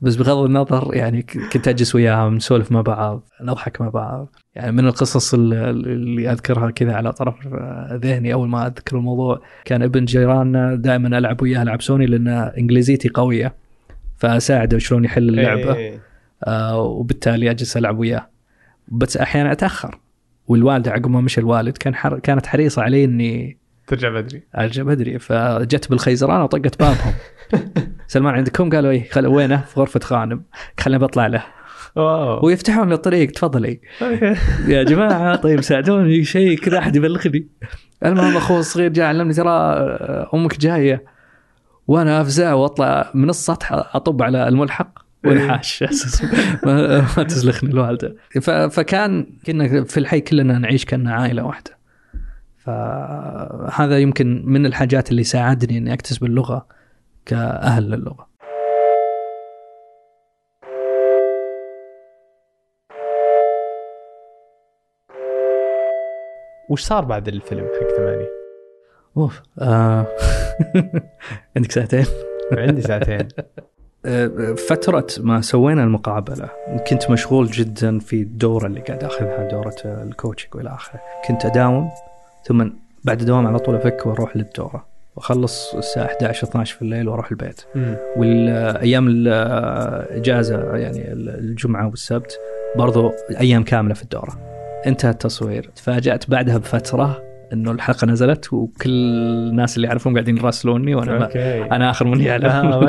بس 0.00 0.16
بغض 0.16 0.44
النظر 0.44 0.94
يعني 0.94 1.22
كنت 1.22 1.68
أجلس 1.68 1.94
وياهم 1.94 2.34
نسولف 2.34 2.72
مع 2.72 2.80
بعض 2.80 3.28
نضحك 3.42 3.80
مع 3.80 3.88
بعض. 3.88 4.36
يعني 4.54 4.72
من 4.72 4.86
القصص 4.86 5.34
ال- 5.34 5.54
اللي 5.54 6.32
أذكرها 6.32 6.70
كذا 6.70 6.94
على 6.94 7.12
طرف 7.12 7.34
آه، 7.46 7.98
ذهني 8.02 8.32
أول 8.32 8.48
ما 8.48 8.66
أذكر 8.66 8.96
الموضوع 8.96 9.42
كان 9.64 9.82
ابن 9.82 10.04
جيراننا 10.04 10.74
دائما 10.74 11.18
ألعب 11.18 11.42
وياه 11.42 11.62
ألعب 11.62 11.82
سوني 11.82 12.06
لأن 12.06 12.28
إنجليزيتي 12.28 13.08
قوية 13.08 13.54
فأساعده 14.16 14.78
شلون 14.78 15.04
يحل 15.04 15.28
اللعبة. 15.28 15.74
إيه. 15.74 16.00
آه 16.46 16.78
وبالتالي 16.78 17.50
أجلس 17.50 17.76
ألعب 17.76 17.98
وياه. 17.98 18.28
بس 18.88 19.16
أحيانا 19.16 19.52
أتأخر. 19.52 19.98
والوالده 20.50 20.90
عقب 20.90 21.06
ما 21.06 21.20
مشى 21.20 21.40
الوالد 21.40 21.76
كان 21.76 21.94
حر... 21.94 22.18
كانت 22.18 22.46
حريصة 22.46 22.82
علي 22.82 23.04
إني 23.04 23.58
ترجع 23.86 24.08
بدري. 24.08 24.42
أرجع 24.58 24.82
بدري. 24.82 25.18
فجت 25.18 25.90
بالخيزران 25.90 26.40
وطقت 26.40 26.78
بابهم. 26.78 27.14
سلمان 28.08 28.34
عندكم؟ 28.34 28.70
قالوا 28.70 28.90
إيه. 28.90 29.10
خل... 29.10 29.26
وينه؟ 29.26 29.56
في 29.56 29.80
غرفة 29.80 30.00
خانم. 30.00 30.42
خليني 30.80 31.02
بطلع 31.02 31.26
له. 31.26 31.44
واو. 31.96 32.46
ويفتحون 32.46 32.88
له 32.88 32.94
الطريق. 32.94 33.30
تفضلي. 33.30 33.80
يا 34.68 34.82
جماعة 34.82 35.36
طيب 35.36 35.60
ساعدوني. 35.60 36.24
شيء 36.24 36.58
كذا 36.58 36.78
أحد 36.78 36.96
يبلغني؟ 36.96 37.48
المهم 38.04 38.36
أخوه 38.36 38.58
الصغير 38.58 38.92
جاء 38.92 39.06
علمني 39.06 39.34
ترى 39.34 39.50
أمك 40.34 40.60
جاية. 40.60 41.04
وأنا 41.86 42.20
أفزع 42.20 42.52
وأطلع 42.52 43.10
من 43.14 43.30
السطح 43.30 43.72
أطب 43.72 44.22
على 44.22 44.48
الملحق. 44.48 45.09
وانحاش 45.24 45.82
أساس 45.90 46.22
ما 46.64 47.00
ما 47.16 47.22
تسلخني 47.22 47.70
الوالدة. 47.70 48.16
ف- 48.40 48.50
فكان 48.50 49.26
كنا 49.46 49.84
في 49.84 49.96
الحي 50.00 50.20
كلنا 50.20 50.58
نعيش 50.58 50.84
كنا 50.84 51.14
عائلة 51.14 51.42
واحدة. 51.44 51.78
فهذا 52.58 53.98
يمكن 53.98 54.42
من 54.46 54.66
الحاجات 54.66 55.10
اللي 55.10 55.24
ساعدني 55.24 55.78
إني 55.78 55.92
أكتسب 55.92 56.24
اللغة 56.24 56.66
كأهل 57.26 57.90
للغة. 57.90 58.30
وش 66.70 66.82
صار 66.82 67.04
بعد 67.04 67.28
الفيلم 67.28 67.66
حق 67.80 67.96
ثمانية؟ 67.96 68.28
أوف 69.16 69.42
آه. 69.58 70.06
عندك 71.56 71.72
ساعتين. 71.72 72.04
عندي 72.52 72.82
ساعتين. 72.82 73.28
فترة 74.68 75.06
ما 75.18 75.40
سوينا 75.40 75.84
المقابلة 75.84 76.48
كنت 76.90 77.10
مشغول 77.10 77.46
جدا 77.46 77.98
في 77.98 78.22
الدورة 78.22 78.66
اللي 78.66 78.80
قاعد 78.80 79.04
أخذها 79.04 79.48
دورة 79.50 79.74
الكوتشنج 79.84 80.54
وإلى 80.54 80.70
آخره، 80.74 81.00
كنت 81.28 81.44
أداوم 81.44 81.90
ثم 82.44 82.70
بعد 83.04 83.20
الدوام 83.20 83.46
على 83.46 83.58
طول 83.58 83.74
أفك 83.76 84.06
وأروح 84.06 84.36
للدورة 84.36 84.86
وأخلص 85.16 85.74
الساعة 85.74 86.04
11 86.04 86.48
12 86.48 86.76
في 86.76 86.82
الليل 86.82 87.08
وأروح 87.08 87.30
البيت. 87.30 87.60
والأيام 88.16 89.08
الإجازة 89.08 90.76
يعني 90.76 91.12
الجمعة 91.12 91.88
والسبت 91.88 92.38
برضو 92.76 93.12
أيام 93.40 93.64
كاملة 93.64 93.94
في 93.94 94.02
الدورة. 94.02 94.38
انتهى 94.86 95.10
التصوير، 95.10 95.70
تفاجأت 95.76 96.30
بعدها 96.30 96.58
بفترة 96.58 97.29
إنه 97.52 97.70
الحلقة 97.70 98.06
نزلت 98.06 98.52
وكل 98.52 98.90
الناس 98.90 99.76
اللي 99.76 99.88
اعرفهم 99.88 100.14
قاعدين 100.14 100.36
يراسلوني 100.36 100.94
وأنا 100.94 101.18
ما 101.18 101.28
أنا 101.76 101.90
آخر 101.90 102.04
من 102.06 102.20
يعلم 102.20 102.50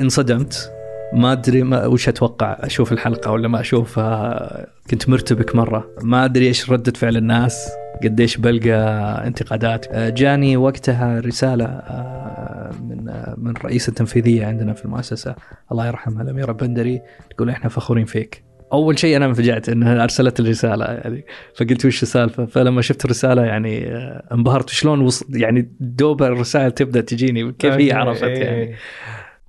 انصدمت. 0.00 0.72
ما 1.12 1.32
أدري 1.32 1.62
ما 1.62 1.86
وش 1.86 2.08
أتوقع 2.08 2.56
أشوف 2.60 2.92
الحلقة 2.92 3.30
ولا 3.30 3.48
ما 3.48 3.60
أشوفها. 3.60 4.66
كنت 4.90 5.08
مرتبك 5.08 5.56
مرة. 5.56 5.90
ما 6.02 6.24
أدري 6.24 6.46
إيش 6.46 6.70
ردة 6.70 6.92
فعل 6.92 7.16
الناس. 7.16 7.70
قديش 8.02 8.36
بلقى 8.36 9.26
انتقادات. 9.26 9.86
آه، 9.92 10.08
جاني 10.08 10.56
وقتها 10.56 11.20
رسالة 11.20 11.64
آه، 11.64 12.70
من 12.88 13.08
آه، 13.08 13.34
من 13.38 13.50
الرئيسه 13.50 13.90
التنفيذية 13.90 14.46
عندنا 14.46 14.72
في 14.72 14.84
المؤسسة. 14.84 15.34
الله 15.72 15.86
يرحمها 15.86 16.22
الأميرة 16.22 16.52
بندري 16.52 17.02
تقول 17.30 17.50
إحنا 17.50 17.68
فخورين 17.68 18.04
فيك. 18.04 18.47
أول 18.72 18.98
شيء 18.98 19.16
أنا 19.16 19.26
انفجعت 19.26 19.68
انها 19.68 20.02
أرسلت 20.02 20.40
الرسالة 20.40 20.84
يعني 20.84 21.24
فقلت 21.54 21.86
وش 21.86 22.02
السالفة؟ 22.02 22.46
فلما 22.46 22.82
شفت 22.82 23.04
الرسالة 23.04 23.44
يعني 23.44 23.86
آه، 23.86 24.24
انبهرت 24.32 24.68
شلون 24.68 25.00
وص... 25.00 25.24
يعني 25.30 25.68
دوب 25.80 26.22
الرسائل 26.22 26.70
تبدأ 26.70 27.00
تجيني 27.00 27.52
كيف 27.52 27.74
هي 27.74 27.92
عرفت 27.92 28.22
يعني. 28.22 28.76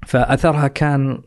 فأثرها 0.08 0.68
كان 0.68 1.22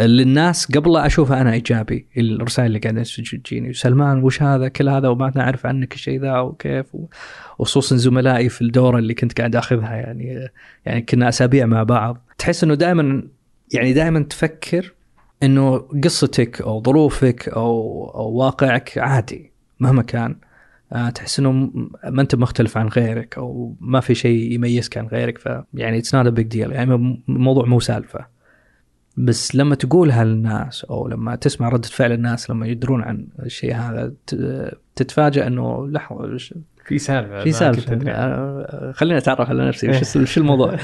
للناس 0.00 0.72
قبل 0.72 0.92
لا 0.92 1.06
أشوفها 1.06 1.40
أنا 1.40 1.52
إيجابي 1.52 2.06
الرسائل 2.18 2.66
اللي 2.66 2.78
قاعدة 2.78 3.02
تجيني. 3.44 3.72
سلمان 3.72 4.22
وش 4.22 4.42
هذا؟ 4.42 4.68
كل 4.68 4.88
هذا 4.88 5.08
وما 5.08 5.32
نعرف 5.36 5.66
عنك 5.66 5.94
الشيء 5.94 6.20
ذا 6.20 6.38
وكيف. 6.38 6.86
وخصوصا 7.58 7.96
زملائي 7.96 8.48
في 8.48 8.62
الدورة 8.62 8.98
اللي 8.98 9.14
كنت 9.14 9.38
قاعد 9.38 9.56
آخذها 9.56 9.94
يعني 9.94 10.48
يعني 10.86 11.02
كنا 11.02 11.28
أسابيع 11.28 11.66
مع 11.66 11.82
بعض. 11.82 12.24
تحس 12.38 12.64
إنه 12.64 12.74
دائما 12.74 13.22
يعني 13.72 13.92
دائما 13.92 14.20
تفكر 14.20 14.92
إنه 15.42 15.78
قصتك 16.04 16.60
أو 16.60 16.82
ظروفك 16.82 17.48
أو 17.48 18.04
أو 18.14 18.30
واقعك 18.30 18.98
عادي 18.98 19.52
مهما 19.80 20.02
كان. 20.02 20.36
آه، 20.92 21.10
تحس 21.10 21.38
إنه 21.38 21.50
ما 22.04 22.22
أنت 22.22 22.34
مختلف 22.34 22.78
عن 22.78 22.88
غيرك 22.88 23.38
أو 23.38 23.74
ما 23.80 24.00
في 24.00 24.14
شيء 24.14 24.52
يميزك 24.52 24.98
عن 24.98 25.06
غيرك 25.06 25.38
ف 25.38 25.48
يعني 25.74 25.98
it's 25.98 26.14
not 26.14 26.26
big 26.26 26.46
deal 26.46 26.72
يعني 26.72 26.94
الموضوع 27.28 27.64
مو 27.64 27.80
سالفه 27.80 28.26
بس 29.16 29.56
لما 29.56 29.74
تقولها 29.74 30.24
للناس 30.24 30.84
أو 30.84 31.08
لما 31.08 31.36
تسمع 31.36 31.68
ردة 31.68 31.88
فعل 31.88 32.12
الناس 32.12 32.50
لما 32.50 32.66
يدرون 32.66 33.02
عن 33.02 33.26
الشيء 33.42 33.74
هذا 33.74 34.12
تتفاجئ 34.96 35.46
إنه 35.46 35.88
لحظه 35.88 36.38
في 36.84 36.98
سالفه 36.98 37.44
في 37.44 37.52
سالفه 37.52 37.98
آه، 38.06 38.92
خليني 38.94 39.18
أتعرف 39.18 39.48
على 39.48 39.68
نفسي 39.68 40.18
وش 40.20 40.38
الموضوع؟ 40.38 40.76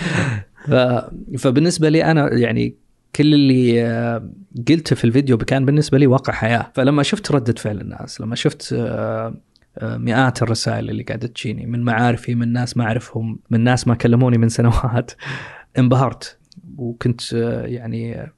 فبالنسبة 1.38 1.88
لي 1.88 2.04
أنا 2.04 2.34
يعني 2.34 2.74
كل 3.16 3.34
اللي 3.34 3.84
آه، 3.86 4.30
قلته 4.68 4.96
في 4.96 5.04
الفيديو 5.04 5.38
كان 5.38 5.64
بالنسبة 5.64 5.98
لي 5.98 6.06
واقع 6.06 6.32
حياة. 6.32 6.70
فلما 6.74 7.02
شفت 7.02 7.32
ردة 7.32 7.54
فعل 7.58 7.80
الناس 7.80 8.20
لما 8.20 8.34
شفت 8.34 8.72
آه، 8.72 9.34
آه، 9.78 9.96
مئات 9.96 10.42
الرسائل 10.42 10.90
اللي 10.90 11.02
قاعدة 11.02 11.26
تجيني 11.26 11.66
من 11.66 11.82
معارفي 11.82 12.34
من 12.34 12.52
ناس 12.52 12.76
ما 12.76 12.84
أعرفهم 12.84 13.38
من 13.50 13.60
ناس 13.60 13.88
ما 13.88 13.94
كلموني 13.94 14.38
من 14.38 14.48
سنوات 14.48 15.10
انبهرت. 15.78 16.38
وكنت 16.78 17.32
يعني 17.64 18.32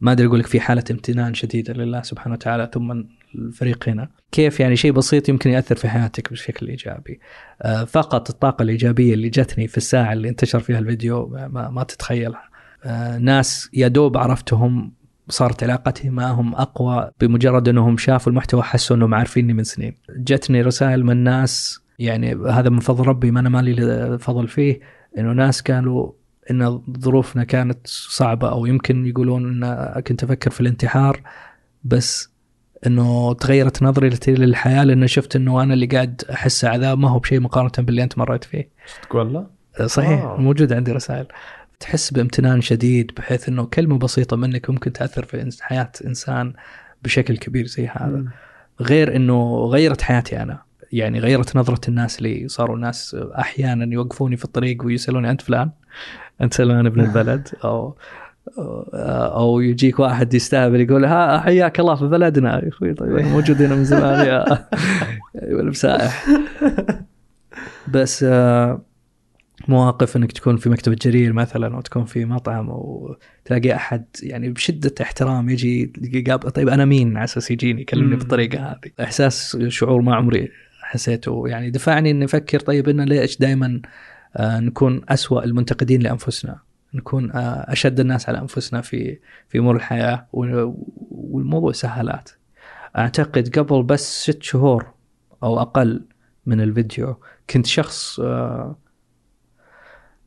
ما 0.00 0.12
أدري 0.12 0.26
أقول 0.26 0.38
لك 0.40 0.46
في 0.46 0.60
حالة 0.60 0.84
امتنان 0.90 1.34
شديدة 1.34 1.74
لله 1.74 2.02
سبحانه 2.02 2.34
وتعالى 2.34 2.70
ثم 2.74 3.02
الفريق 3.34 3.88
هنا 3.88 4.08
كيف 4.32 4.60
يعني 4.60 4.76
شيء 4.76 4.92
بسيط 4.92 5.28
يمكن 5.28 5.50
يأثر 5.50 5.76
في 5.76 5.88
حياتك 5.88 6.32
بشكل 6.32 6.68
إيجابي. 6.68 7.20
فقط 7.86 8.30
الطاقة 8.30 8.62
الإيجابية 8.62 9.14
اللي 9.14 9.28
جتني 9.28 9.68
في 9.68 9.76
الساعة 9.76 10.12
اللي 10.12 10.28
انتشر 10.28 10.60
فيها 10.60 10.78
الفيديو 10.78 11.26
ما, 11.26 11.70
ما 11.70 11.82
تتخيلها. 11.82 12.51
ناس 13.20 13.70
يا 13.72 13.88
دوب 13.88 14.16
عرفتهم 14.16 14.92
صارت 15.28 15.62
علاقتي 15.62 16.10
معهم 16.10 16.54
أقوى 16.54 17.10
بمجرد 17.20 17.68
أنهم 17.68 17.96
شافوا 17.96 18.32
المحتوى 18.32 18.62
حسوا 18.62 18.96
أنهم 18.96 19.14
عارفيني 19.14 19.52
من 19.52 19.64
سنين. 19.64 19.96
جتني 20.16 20.62
رسائل 20.62 21.04
من 21.04 21.16
ناس 21.16 21.80
يعني 21.98 22.34
هذا 22.34 22.70
من 22.70 22.80
فضل 22.80 23.06
ربي 23.06 23.30
ما 23.30 23.40
أنا 23.40 23.48
مالي 23.48 24.18
فضل 24.18 24.48
فيه 24.48 24.80
إنه 25.18 25.32
ناس 25.32 25.62
قالوا 25.62 26.12
إن 26.50 26.82
ظروفنا 26.98 27.44
كانت 27.44 27.86
صعبة 27.86 28.50
أو 28.50 28.66
يمكن 28.66 29.06
يقولون 29.06 29.64
إن 29.64 30.00
كنت 30.00 30.24
أفكر 30.24 30.50
في 30.50 30.60
الانتحار 30.60 31.20
بس 31.84 32.32
إنه 32.86 33.32
تغيرت 33.32 33.82
نظرتي 33.82 34.34
للحياة 34.34 34.84
لأن 34.84 35.06
شفت 35.06 35.36
إنه 35.36 35.62
أنا 35.62 35.74
اللي 35.74 35.86
قاعد 35.86 36.24
أحس 36.32 36.64
عذاب 36.64 36.98
ما 36.98 37.10
هو 37.10 37.18
بشيء 37.18 37.40
مقارنة 37.40 37.72
باللي 37.78 38.02
أنت 38.02 38.18
مريت 38.18 38.44
فيه. 38.44 38.70
والله؟ 39.14 39.46
صحيح 39.86 40.22
آه. 40.22 40.36
موجود 40.36 40.72
عندي 40.72 40.92
رسائل. 40.92 41.26
تحس 41.82 42.10
بامتنان 42.10 42.60
شديد 42.60 43.12
بحيث 43.16 43.48
إنه 43.48 43.64
كلمة 43.64 43.98
بسيطة 43.98 44.36
منك 44.36 44.70
ممكن 44.70 44.92
تأثر 44.92 45.24
في 45.24 45.50
حياة 45.60 45.90
إنسان 46.06 46.52
بشكل 47.02 47.36
كبير 47.36 47.66
زي 47.66 47.86
هذا. 47.86 48.24
غير 48.80 49.16
إنه 49.16 49.56
غيرت 49.56 50.02
حياتي 50.02 50.42
أنا 50.42 50.62
يعني 50.92 51.20
غيرت 51.20 51.56
نظرة 51.56 51.80
الناس 51.88 52.22
لي. 52.22 52.48
صاروا 52.48 52.76
الناس 52.76 53.16
أحيانا 53.38 53.92
يوقفوني 53.94 54.36
في 54.36 54.44
الطريق 54.44 54.84
ويسألوني 54.84 55.30
انت 55.30 55.40
فلان 55.40 55.70
انت 56.40 56.54
سلمان 56.54 56.86
ابن 56.86 57.00
البلد 57.00 57.48
أو 57.64 57.96
أو 59.34 59.60
يجيك 59.60 59.98
واحد 59.98 60.34
يستهبل 60.34 60.80
يقول 60.80 61.04
ها 61.04 61.40
حياك 61.40 61.80
الله 61.80 61.94
في 61.94 62.06
بلدنا. 62.06 62.64
يا 62.64 62.68
أخوي 62.68 62.94
طيب 62.94 63.10
موجود 63.12 63.62
هنا 63.62 63.74
من 63.74 63.84
زمان 63.84 64.26
يا 64.26 64.68
بسائح 65.70 66.26
بس 67.94 68.24
آه 68.28 68.80
مواقف 69.68 70.16
انك 70.16 70.32
تكون 70.32 70.56
في 70.56 70.68
مكتبه 70.68 70.96
جرير 71.02 71.32
مثلا 71.32 71.74
أو 71.74 71.80
تكون 71.80 72.04
في 72.04 72.24
مطعم 72.24 72.68
وتلاقي 72.68 73.74
أحد 73.74 74.04
يعني 74.22 74.50
بشدة 74.50 74.94
احترام 75.02 75.48
يجي 75.48 75.92
يقابل 76.02 76.50
طيب 76.50 76.68
أنا 76.68 76.84
مين؟ 76.84 77.16
على 77.16 77.24
أساس 77.24 77.50
يجيني 77.50 77.80
يكلمني 77.80 78.16
بالطريقة 78.16 78.70
هذه. 78.70 78.90
إحساس 79.00 79.58
شعور 79.68 80.02
ما 80.02 80.14
عمري 80.14 80.50
حسيته. 80.82 81.48
يعني 81.48 81.70
دفعني 81.70 82.10
إني 82.10 82.24
أفكر 82.24 82.60
طيب 82.60 82.88
ان 82.88 83.00
ليش 83.00 83.38
دائما 83.38 83.80
آه، 84.36 84.60
نكون 84.60 85.00
أسوأ 85.08 85.44
المنتقدين 85.44 86.02
لأنفسنا؟ 86.02 86.58
نكون 86.94 87.30
آه، 87.30 87.72
أشد 87.72 88.00
الناس 88.00 88.28
على 88.28 88.38
أنفسنا 88.38 88.80
في 88.80 89.18
في 89.48 89.58
امور 89.58 89.76
الحياة 89.76 90.26
والموضوع 90.32 91.72
سهلات. 91.72 92.30
أعتقد 92.98 93.58
قبل 93.58 93.82
بس 93.82 94.22
ست 94.30 94.42
شهور 94.42 94.86
أو 95.42 95.60
أقل 95.60 96.04
من 96.46 96.60
الفيديو 96.60 97.16
كنت 97.50 97.66
شخص 97.66 98.20
آه، 98.20 98.76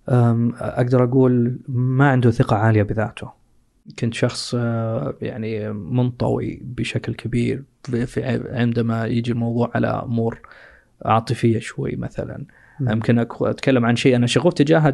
أقدر 0.07 1.03
أقول 1.03 1.59
ما 1.67 2.09
عنده 2.09 2.31
ثقة 2.31 2.55
عالية 2.55 2.83
بذاته. 2.83 3.45
كنت 3.99 4.13
شخص 4.13 4.55
أه، 4.57 5.15
يعني 5.21 5.73
منطوي 5.73 6.61
بشكل 6.63 7.13
كبير 7.13 7.63
في 7.83 8.23
عندما 8.51 9.05
يجي 9.05 9.31
الموضوع 9.31 9.71
على 9.75 9.87
امور 9.87 10.39
عاطفية 11.05 11.59
شوي 11.59 11.95
مثلا. 11.95 12.45
يمكن 12.81 13.19
أتكلم 13.19 13.85
عن 13.85 13.95
شيء 13.95 14.15
أنا 14.15 14.27
شغوف 14.27 14.53
تجاهه 14.53 14.93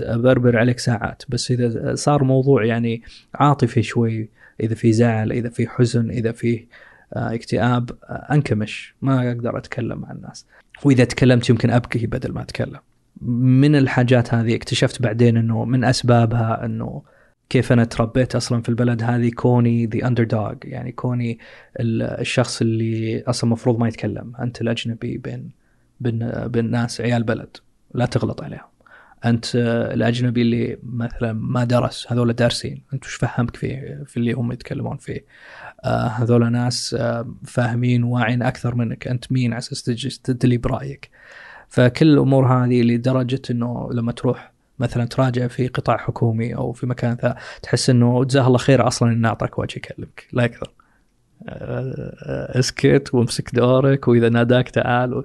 أبربر 0.00 0.56
عليك 0.58 0.78
ساعات. 0.78 1.22
بس 1.28 1.50
إذا 1.50 1.94
صار 1.94 2.24
موضوع 2.24 2.64
يعني 2.64 3.02
عاطفي 3.34 3.82
شوي 3.82 4.28
إذا 4.60 4.74
في 4.74 4.92
زعل 4.92 5.32
إذا 5.32 5.48
في 5.48 5.68
حزن 5.68 6.10
إذا 6.10 6.32
في 6.32 6.66
أه، 7.14 7.34
اكتئاب 7.34 7.90
أه، 7.90 8.34
أنكمش. 8.34 8.94
ما 9.02 9.28
أقدر 9.28 9.58
أتكلم 9.58 9.98
مع 9.98 10.10
الناس. 10.12 10.46
وإذا 10.84 11.04
تكلمت 11.04 11.50
يمكن 11.50 11.70
أبكي 11.70 12.06
بدل 12.06 12.32
ما 12.32 12.42
أتكلم. 12.42 12.78
من 13.22 13.76
الحاجات 13.76 14.34
هذه 14.34 14.54
اكتشفت 14.54 15.02
بعدين 15.02 15.36
إنه 15.36 15.64
من 15.64 15.84
أسبابها 15.84 16.64
إنه 16.64 17.02
كيف 17.48 17.72
أنا 17.72 17.84
تربيت 17.84 18.36
أصلا 18.36 18.62
في 18.62 18.68
البلد 18.68 19.02
هذه 19.02 19.30
كوني 19.30 19.86
the 19.86 20.06
underdog 20.06 20.54
يعني 20.64 20.92
كوني 20.92 21.38
الشخص 21.80 22.60
اللي 22.60 23.22
أصلا 23.26 23.44
المفروض 23.44 23.78
ما 23.78 23.88
يتكلم 23.88 24.32
أنت 24.40 24.60
الأجنبي 24.60 25.18
بين 25.18 25.50
بين 26.00 26.30
بين 26.46 26.70
ناس 26.70 27.00
عيال 27.00 27.22
بلد 27.22 27.56
لا 27.94 28.06
تغلط 28.06 28.42
عليهم. 28.42 28.68
أنت 29.24 29.46
الأجنبي 29.94 30.42
اللي 30.42 30.78
مثلا 30.82 31.32
ما 31.32 31.64
درس 31.64 32.06
هذول 32.12 32.32
دارسين 32.32 32.82
أنت 32.92 33.04
وش 33.04 33.14
فهمك 33.14 33.56
في 33.56 33.98
في 34.06 34.16
اللي 34.16 34.32
هم 34.32 34.52
يتكلمون 34.52 34.96
فيه؟ 34.96 35.24
آه 35.84 36.06
هذول 36.06 36.52
ناس 36.52 36.94
آه 36.94 37.34
فاهمين 37.44 38.04
واعين 38.04 38.42
أكثر 38.42 38.74
منك 38.74 39.08
أنت 39.08 39.32
مين 39.32 39.52
على 39.52 39.58
أساس 39.58 39.82
تدلي 40.24 40.56
برأيك؟ 40.56 41.10
فكل 41.68 42.12
الأمور 42.12 42.46
هذه 42.46 42.82
لدرجة 42.82 43.42
إنه 43.50 43.88
لما 43.92 44.12
تروح 44.12 44.52
مثلا 44.78 45.04
تراجع 45.04 45.46
في 45.46 45.68
قطاع 45.68 45.96
حكومي 45.96 46.54
أو 46.54 46.72
في 46.72 46.86
مكان 46.86 47.16
ذا 47.22 47.36
تحس 47.62 47.90
إنه 47.90 48.24
جزاه 48.24 48.46
الله 48.46 48.58
خير 48.58 48.86
أصلا 48.86 49.12
إنه 49.12 49.28
أعطاك 49.28 49.58
وجه 49.58 49.76
يكلمك 49.76 50.26
لا 50.32 50.44
أكثر 50.44 50.72
آه، 51.48 52.58
اسكت 52.58 53.14
وامسك 53.14 53.54
دورك 53.54 54.08
وإذا 54.08 54.28
ناداك 54.28 54.68
تعال. 54.68 55.22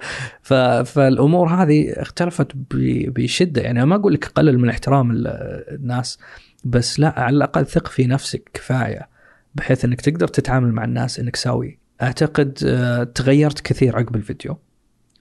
فالأمور 0.85 1.47
هذه 1.47 1.91
اختلفت. 1.91 2.51
بشدة 3.07 3.61
يعني 3.61 3.85
ما 3.85 3.95
أقول 3.95 4.13
لك 4.13 4.25
قلل 4.25 4.59
من 4.59 4.69
احترام 4.69 5.11
الناس 5.11 6.19
بس 6.65 6.99
لا 6.99 7.19
على 7.19 7.35
الأقل 7.35 7.65
ثق 7.65 7.87
في 7.87 8.07
نفسك 8.07 8.49
كفاية 8.53 9.09
بحيث 9.55 9.85
إنك 9.85 10.01
تقدر 10.01 10.27
تتعامل 10.27 10.71
مع 10.71 10.83
الناس 10.83 11.19
إنك 11.19 11.35
سوي 11.35 11.79
أعتقد 12.01 12.59
آه، 12.65 13.03
تغيرت 13.03 13.59
كثير 13.59 13.97
عقب 13.97 14.15
الفيديو 14.15 14.57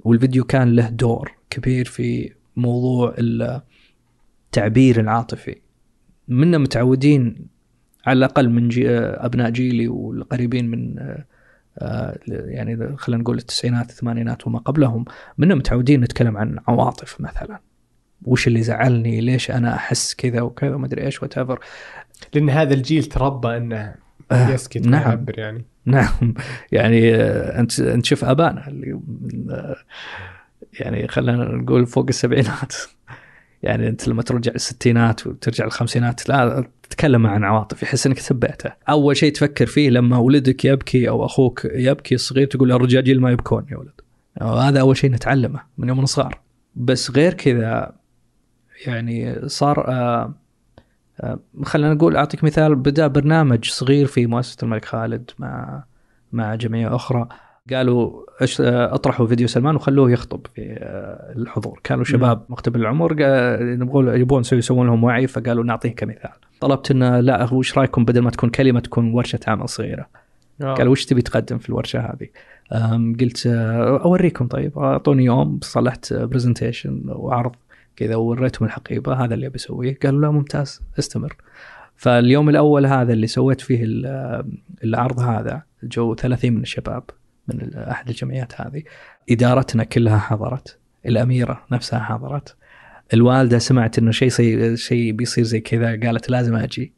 والفيديو 0.05 0.45
كان 0.45 0.77
له 0.77 0.89
دور 0.89 1.33
كبير 1.51 1.85
في 1.85 2.33
موضوع 2.57 3.15
التعبير 3.19 5.01
العاطفي. 5.01 5.57
منا 6.29 6.59
متعودين 6.59 7.47
على 8.07 8.19
الأقل 8.19 8.51
من 8.51 8.69
جي 8.69 8.91
أبناء 8.91 9.51
جيلي 9.51 9.89
والقريبين 9.89 10.71
من 10.71 10.99
آه، 11.79 12.19
يعني 12.29 12.97
خلينا 12.97 13.23
نقول 13.23 13.39
التسعينات 13.39 13.91
الثمانينات 13.91 14.47
وما 14.47 14.59
قبلهم 14.59 15.05
منا 15.39 15.55
متعودين 15.55 16.01
نتكلم 16.01 16.37
عن 16.37 16.59
عواطف 16.69 17.21
مثلا. 17.21 17.61
وش 18.25 18.47
اللي 18.47 18.63
زعلني؟ 18.63 19.21
ليش 19.21 19.51
أنا 19.51 19.75
أحس 19.75 20.15
كذا 20.15 20.41
وكذا؟ 20.41 20.77
ما 20.77 20.87
أدري 20.87 21.05
إيش 21.05 21.23
وات 21.23 21.39
لأن 22.35 22.51
هذا 22.51 22.75
الجيل 22.75 23.05
تربى 23.05 23.57
إنه 23.57 23.95
آه، 24.33 24.51
يسكت 24.51 24.87
نعم. 24.87 25.03
يعبر 25.03 25.39
يعني. 25.39 25.65
نعم. 25.85 26.35
يعني 26.73 27.15
آه، 27.15 27.61
أنت 27.61 27.81
أنت 27.81 28.07
شوف 28.07 28.25
أبانا 28.25 28.69
اللي 28.69 29.01
يعني 30.81 31.09
خلينا 31.09 31.45
نقول 31.45 31.87
فوق 31.87 32.07
السبعينات. 32.09 32.75
يعني 33.63 33.89
أنت 33.89 34.09
لما 34.09 34.23
ترجع 34.23 34.53
الستينات 34.55 35.27
وترجع 35.27 35.65
الخمسينات 35.65 36.29
لا 36.29 36.65
تتكلم 36.83 37.27
عن 37.27 37.45
عواطف 37.45 37.83
يحس 37.83 38.07
إنك 38.07 38.19
ثبيته 38.19 38.73
أول 38.89 39.17
شيء 39.17 39.33
تفكر 39.33 39.67
فيه 39.67 39.91
لما 39.91 40.19
ولدك 40.19 40.65
يبكي 40.65 41.09
أو 41.09 41.25
أخوك 41.25 41.65
يبكي 41.65 42.17
صغير 42.17 42.47
تقول 42.47 42.73
الرجاجيل 42.73 43.21
ما 43.21 43.31
يبكون 43.31 43.67
يا 43.71 43.77
ولد. 43.77 44.01
هذا 44.43 44.81
أول 44.81 44.97
شيء 44.97 45.11
نتعلمه 45.11 45.61
من 45.79 45.89
يوم 45.89 46.07
صغار. 46.07 46.41
بس 46.77 47.11
غير 47.11 47.35
كذا 47.35 47.93
يعني 48.87 49.49
صار 49.49 49.89
آه 49.89 49.93
آه 49.93 50.35
خلينا 51.65 51.95
نقول 51.95 52.17
أعطيك 52.17 52.45
مثال. 52.45 52.75
بدأ 52.75 53.07
برنامج 53.07 53.65
صغير 53.65 54.07
في 54.07 54.27
مؤسسة 54.27 54.59
الملك 54.63 54.85
خالد 54.85 55.31
مع 55.39 55.85
مع 56.33 56.55
جمعية 56.55 56.95
أخرى. 56.95 57.29
قالوا 57.71 58.23
أطرحوا 58.61 59.27
فيديو 59.27 59.49
سلمان 59.49 59.77
وخلوه 59.77 60.11
يخطب 60.11 60.47
في 60.55 60.77
آه، 60.79 61.33
الحضور. 61.37 61.81
كانوا 61.85 62.05
شباب 62.05 62.43
مقتبل 62.49 62.81
العمر 62.81 63.17
نبغوا 63.61 64.13
يبون 64.13 64.43
يسوون 64.53 64.87
لهم 64.87 65.05
وعي 65.05 65.27
فقالوا 65.27 65.65
نعطيه 65.65 65.95
كمثال 65.95 66.31
طلبت 66.61 66.91
إنه 66.91 67.21
لا 67.21 67.53
وش 67.53 67.79
رأيكم 67.79 68.05
بدل 68.05 68.21
ما 68.21 68.31
تكون 68.31 68.51
كلمة 68.51 68.81
تكون 68.81 69.13
ورشة 69.15 69.41
عمل 69.47 69.69
صغيرة؟ 69.69 70.07
آه. 70.63 70.75
قال 70.75 70.89
وش 70.89 71.05
تبي 71.05 71.23
تقدم 71.23 71.59
في 71.59 71.69
الورشة 71.69 72.01
هذه؟ 72.01 72.29
قلت 73.21 73.47
آه، 73.47 74.01
أوريكم. 74.05 74.47
طيب 74.47 74.79
أعطوني 74.79 75.25
يوم 75.25 75.59
صلحت 75.63 76.15
presentation 76.15 77.03
وعرض 77.07 77.53
كذا 77.97 78.17
ووريتهم 78.17 78.67
الحقيبة 78.67 79.25
هذا 79.25 79.35
اللي 79.35 79.49
بسويه 79.49 79.99
قالوا 80.03 80.21
لا 80.21 80.31
ممتاز 80.31 80.83
استمر. 80.99 81.37
فاليوم 81.97 82.49
الأول 82.49 82.87
هذا 82.87 83.13
اللي 83.13 83.27
سويت 83.27 83.61
فيه 83.61 83.85
العرض 84.85 85.21
هذا 85.21 85.63
جو 85.83 86.15
30 86.15 86.53
من 86.53 86.61
الشباب 86.61 87.03
من 87.49 87.75
أحد 87.75 88.09
الجمعيات 88.09 88.61
هذه. 88.61 88.83
إدارتنا 89.31 89.85
كلها 89.85 90.19
حضرت 90.19 90.79
الأميرة 91.07 91.65
نفسها 91.73 92.01
حضرت. 92.01 92.57
الوالدة 93.15 93.59
سمعت 93.59 93.99
إنه 93.99 94.11
شيء 94.11 94.29
شيء 94.29 94.75
شيء 94.75 95.13
بيصير 95.13 95.45
زي 95.45 95.61
كذا 95.61 96.01
قالت 96.07 96.31
لازم 96.31 96.57
أجي. 96.57 96.93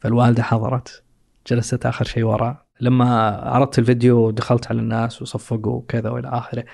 فالوالدة 0.00 0.42
حضرت 0.42 1.02
جلست 1.46 1.86
آخر 1.86 2.04
شيء 2.04 2.24
وراء. 2.24 2.66
لما 2.80 3.28
عرضت 3.28 3.78
الفيديو 3.78 4.30
دخلت 4.30 4.66
على 4.66 4.80
الناس 4.80 5.22
وصفقوا 5.22 5.72
وكذا 5.72 6.10
وإلى 6.10 6.28
آخره. 6.28 6.64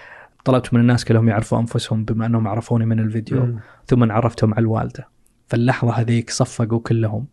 طلبت 0.45 0.75
من 0.75 0.81
الناس 0.81 1.05
كلهم 1.05 1.29
يعرفوا 1.29 1.59
أنفسهم 1.59 2.05
بما 2.05 2.27
أنهم 2.27 2.49
عرفوني 2.49 2.87
من 2.87 3.01
الفيديو. 3.01 3.43
م. 3.43 3.61
ثم 3.87 4.13
عرفتهم 4.13 4.55
على 4.55 4.61
الوالدة. 4.61 5.09
فاللحظة 5.49 5.93
هذيك 5.93 6.31
صفقوا 6.31 6.79
كلهم. 6.79 7.27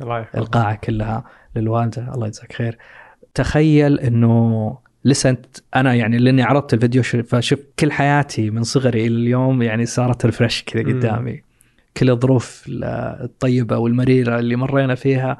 الله 0.00 0.26
القاعة 0.36 0.74
كلها 0.74 1.24
للوالدة. 1.56 2.14
الله 2.14 2.26
يجزاك 2.26 2.52
خير. 2.52 2.78
تخيل 3.34 4.00
إنه 4.00 4.78
لسه 5.04 5.30
انت 5.30 5.46
أنا 5.76 5.94
يعني 5.94 6.18
لأني 6.18 6.42
عرضت 6.42 6.74
الفيديو 6.74 7.02
فشوف 7.02 7.58
كل 7.78 7.92
حياتي 7.92 8.50
من 8.50 8.62
صغري 8.62 9.06
إلى 9.06 9.16
اليوم 9.16 9.62
يعني 9.62 9.86
صارت 9.86 10.26
ريفرش 10.26 10.62
كذا 10.62 10.82
قدامي. 10.82 11.42
كل 11.96 12.10
الظروف 12.10 12.64
الطيبة 12.68 13.78
والمريرة 13.78 14.38
اللي 14.38 14.56
مرينا 14.56 14.94
فيها 14.94 15.38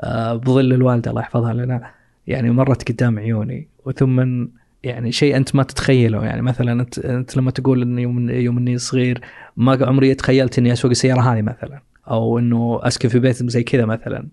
آه، 0.00 0.34
بظل 0.34 0.72
الوالدة. 0.72 1.10
الله 1.10 1.22
يحفظها 1.22 1.52
لنا. 1.52 1.90
يعني 2.26 2.50
مرت 2.50 2.92
قدام 2.92 3.18
عيوني. 3.18 3.68
وثم 3.84 4.46
يعني 4.86 5.12
شيء 5.12 5.36
أنت 5.36 5.54
ما 5.54 5.62
تتخيله. 5.62 6.24
يعني 6.24 6.42
مثلا 6.42 6.72
أنت 6.72 6.98
أنت 6.98 7.36
لما 7.36 7.50
تقول 7.50 7.82
اني 7.82 8.02
يوم 8.02 8.30
يوم 8.30 8.58
إني 8.58 8.78
صغير 8.78 9.20
ما 9.56 9.78
عمري 9.82 10.14
تخيلت 10.14 10.58
إني 10.58 10.72
أسوق 10.72 10.90
السيارة 10.90 11.20
هذه 11.20 11.42
مثلا 11.42 11.80
أو 12.10 12.38
إنه 12.38 12.80
أسكن 12.82 13.08
في 13.08 13.18
بيت 13.18 13.36
زي 13.50 13.62
كذا 13.62 13.84
مثلا. 13.84 14.28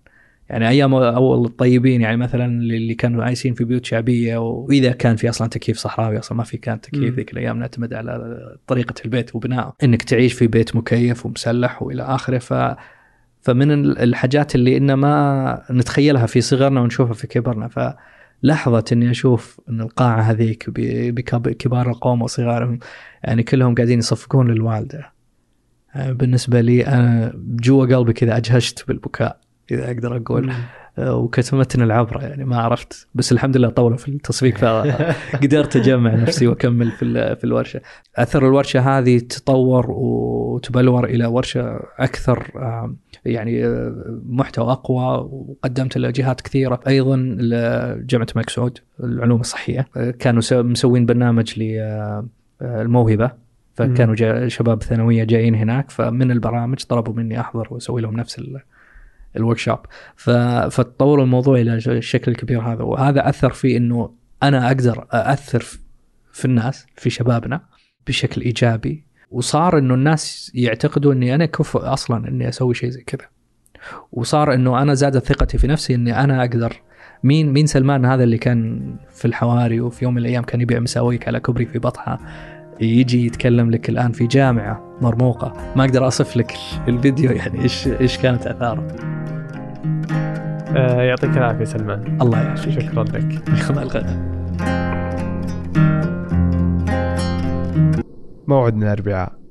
يعني 0.48 0.68
أيام 0.68 0.94
أول 0.94 1.46
الطيبين 1.46 2.00
يعني 2.00 2.16
مثلا 2.16 2.44
اللي 2.46 2.94
كانوا 2.94 3.24
عايشين 3.24 3.54
في 3.54 3.64
بيوت 3.64 3.84
شعبية 3.84 4.36
وإذا 4.36 4.92
كان 4.92 5.16
في 5.16 5.28
أصلا 5.28 5.48
تكييف 5.48 5.78
صحراوي 5.78 6.18
أصلا 6.18 6.38
ما 6.38 6.44
في 6.44 6.56
كان 6.56 6.80
تكييف 6.80 7.14
ذيك 7.14 7.32
الأيام 7.32 7.58
نعتمد 7.58 7.94
على 7.94 8.38
طريقة 8.66 8.94
البيت 9.04 9.36
وبناء 9.36 9.74
إنك 9.84 10.02
تعيش 10.02 10.32
في 10.32 10.46
بيت 10.46 10.76
مكيف 10.76 11.26
ومسلح 11.26 11.82
وإلى 11.82 12.02
آخره. 12.02 12.38
ف 12.38 12.54
فمن 13.42 13.70
الحاجات 13.86 14.54
اللي 14.54 14.76
إن 14.76 14.94
ما 14.94 15.62
نتخيلها 15.70 16.26
في 16.26 16.40
صغرنا 16.40 16.80
ونشوفها 16.80 17.14
في 17.14 17.26
كبرنا. 17.26 17.68
فلحظة 18.44 18.84
إني 18.92 19.10
أشوف 19.10 19.60
إن 19.68 19.80
القاعة 19.80 20.20
هذيك 20.20 20.70
بكبار 21.10 21.90
القوم 21.90 22.22
وصغارهم 22.22 22.78
يعني 23.24 23.42
كلهم 23.42 23.74
قاعدين 23.74 23.98
يصفقون 23.98 24.50
للوالدة. 24.50 25.12
بالنسبة 25.96 26.60
لي 26.60 26.86
أنا 26.86 27.32
جوا 27.36 27.96
قلبي 27.96 28.12
كذا 28.12 28.36
أجهشت 28.36 28.88
بالبكاء 28.88 29.40
إذا 29.70 29.90
أقدر 29.90 30.16
أقول. 30.16 30.52
آه، 30.98 31.16
وكتمتني 31.16 31.84
العبرة 31.84 32.22
يعني 32.22 32.44
ما 32.44 32.56
عرفت. 32.56 33.06
بس 33.14 33.32
الحمد 33.32 33.56
لله 33.56 33.68
طولوا 33.68 33.96
في 33.96 34.08
التصفيق 34.08 34.58
فقدرت 34.58 35.76
أجمع 35.76 36.14
نفسي 36.14 36.46
وأكمل 36.46 36.90
في 36.90 37.36
في 37.36 37.44
الورشة. 37.44 37.80
أثر 38.16 38.48
الورشة 38.48 38.80
هذه 38.80 39.18
تطور 39.18 39.90
وتبلور 39.90 41.04
إلى 41.04 41.26
ورشة 41.26 41.80
أكثر 41.98 42.50
يعني 43.24 43.66
آه، 43.66 44.20
محتوى 44.28 44.72
أقوى 44.72 45.28
وقدمت 45.32 45.98
لجهات 45.98 46.40
كثيرة. 46.40 46.80
أيضا 46.86 47.16
لجامعة 47.16 48.26
الملك 48.32 48.50
سعود 48.50 48.78
العلوم 49.00 49.40
الصحية. 49.40 49.88
آه، 49.96 50.10
كانوا 50.10 50.42
مسوين 50.52 51.06
برنامج 51.06 51.60
للموهبه 52.60 53.44
فكانوا 53.74 54.48
شباب 54.48 54.82
ثانوية 54.82 55.24
جايين 55.24 55.54
هناك 55.54 55.90
فمن 55.90 56.30
البرامج 56.30 56.84
طلبوا 56.84 57.14
مني 57.14 57.40
أحضر 57.40 57.68
وأسوي 57.70 58.02
لهم 58.02 58.16
نفس 58.16 58.38
ال 59.36 59.58
workshop 59.58 59.78
فتطوروا 60.16 61.24
الموضوع 61.24 61.60
إلى 61.60 61.74
الشكل 61.74 62.30
الكبير 62.30 62.60
هذا. 62.60 62.82
وهذا 62.82 63.28
أثر 63.28 63.52
في 63.52 63.76
إنه 63.76 64.14
أنا 64.42 64.66
أقدر 64.66 65.06
أأثر 65.12 65.64
في 66.32 66.44
الناس 66.44 66.86
في 66.96 67.10
شبابنا 67.10 67.60
بشكل 68.06 68.40
إيجابي. 68.40 69.04
وصار 69.30 69.78
إنه 69.78 69.94
الناس 69.94 70.52
يعتقدوا 70.54 71.12
إني 71.12 71.34
أنا 71.34 71.46
كفؤ 71.46 71.80
أصلا 71.80 72.28
إني 72.28 72.48
أسوي 72.48 72.74
شيء 72.74 72.90
زي 72.90 73.02
كذا. 73.02 73.28
وصار 74.12 74.54
إنه 74.54 74.82
أنا 74.82 74.94
زادت 74.94 75.24
ثقتي 75.26 75.58
في 75.58 75.66
نفسي 75.66 75.94
إني 75.94 76.20
أنا 76.20 76.40
أقدر. 76.40 76.80
مين 77.24 77.52
مين 77.52 77.66
سلمان 77.66 78.04
هذا 78.04 78.24
اللي 78.24 78.38
كان 78.38 78.96
في 79.12 79.24
الحواري 79.24 79.80
وفي 79.80 80.04
يوم 80.04 80.14
من 80.14 80.20
الأيام 80.20 80.44
كان 80.44 80.60
يبيع 80.60 80.80
مساويك 80.80 81.28
على 81.28 81.40
كوبري 81.40 81.66
في 81.66 81.78
بطحة؟ 81.78 82.20
يجي 82.80 83.26
يتكلم 83.26 83.70
لك 83.70 83.88
الآن 83.88 84.12
في 84.12 84.26
جامعة 84.26 84.98
مرموقة. 85.00 85.52
ما 85.76 85.84
أقدر 85.84 86.06
أصف 86.06 86.36
لك 86.36 86.54
الفيديو 86.88 87.30
يعني 87.30 87.62
إيش 87.62 87.88
إيش 87.88 88.18
كانت 88.18 88.46
آثاره. 88.46 88.88
آه 90.76 91.02
يعطيك 91.02 91.36
العافية 91.36 91.64
سلمان. 91.64 92.18
الله 92.22 92.42
يعافيك. 92.42 92.80
شكرا 92.80 93.04
لك. 93.04 93.42
مع 93.76 93.82
الغد 93.82 94.34
موعدنا 98.48 98.86
الاربعاء 98.86 99.43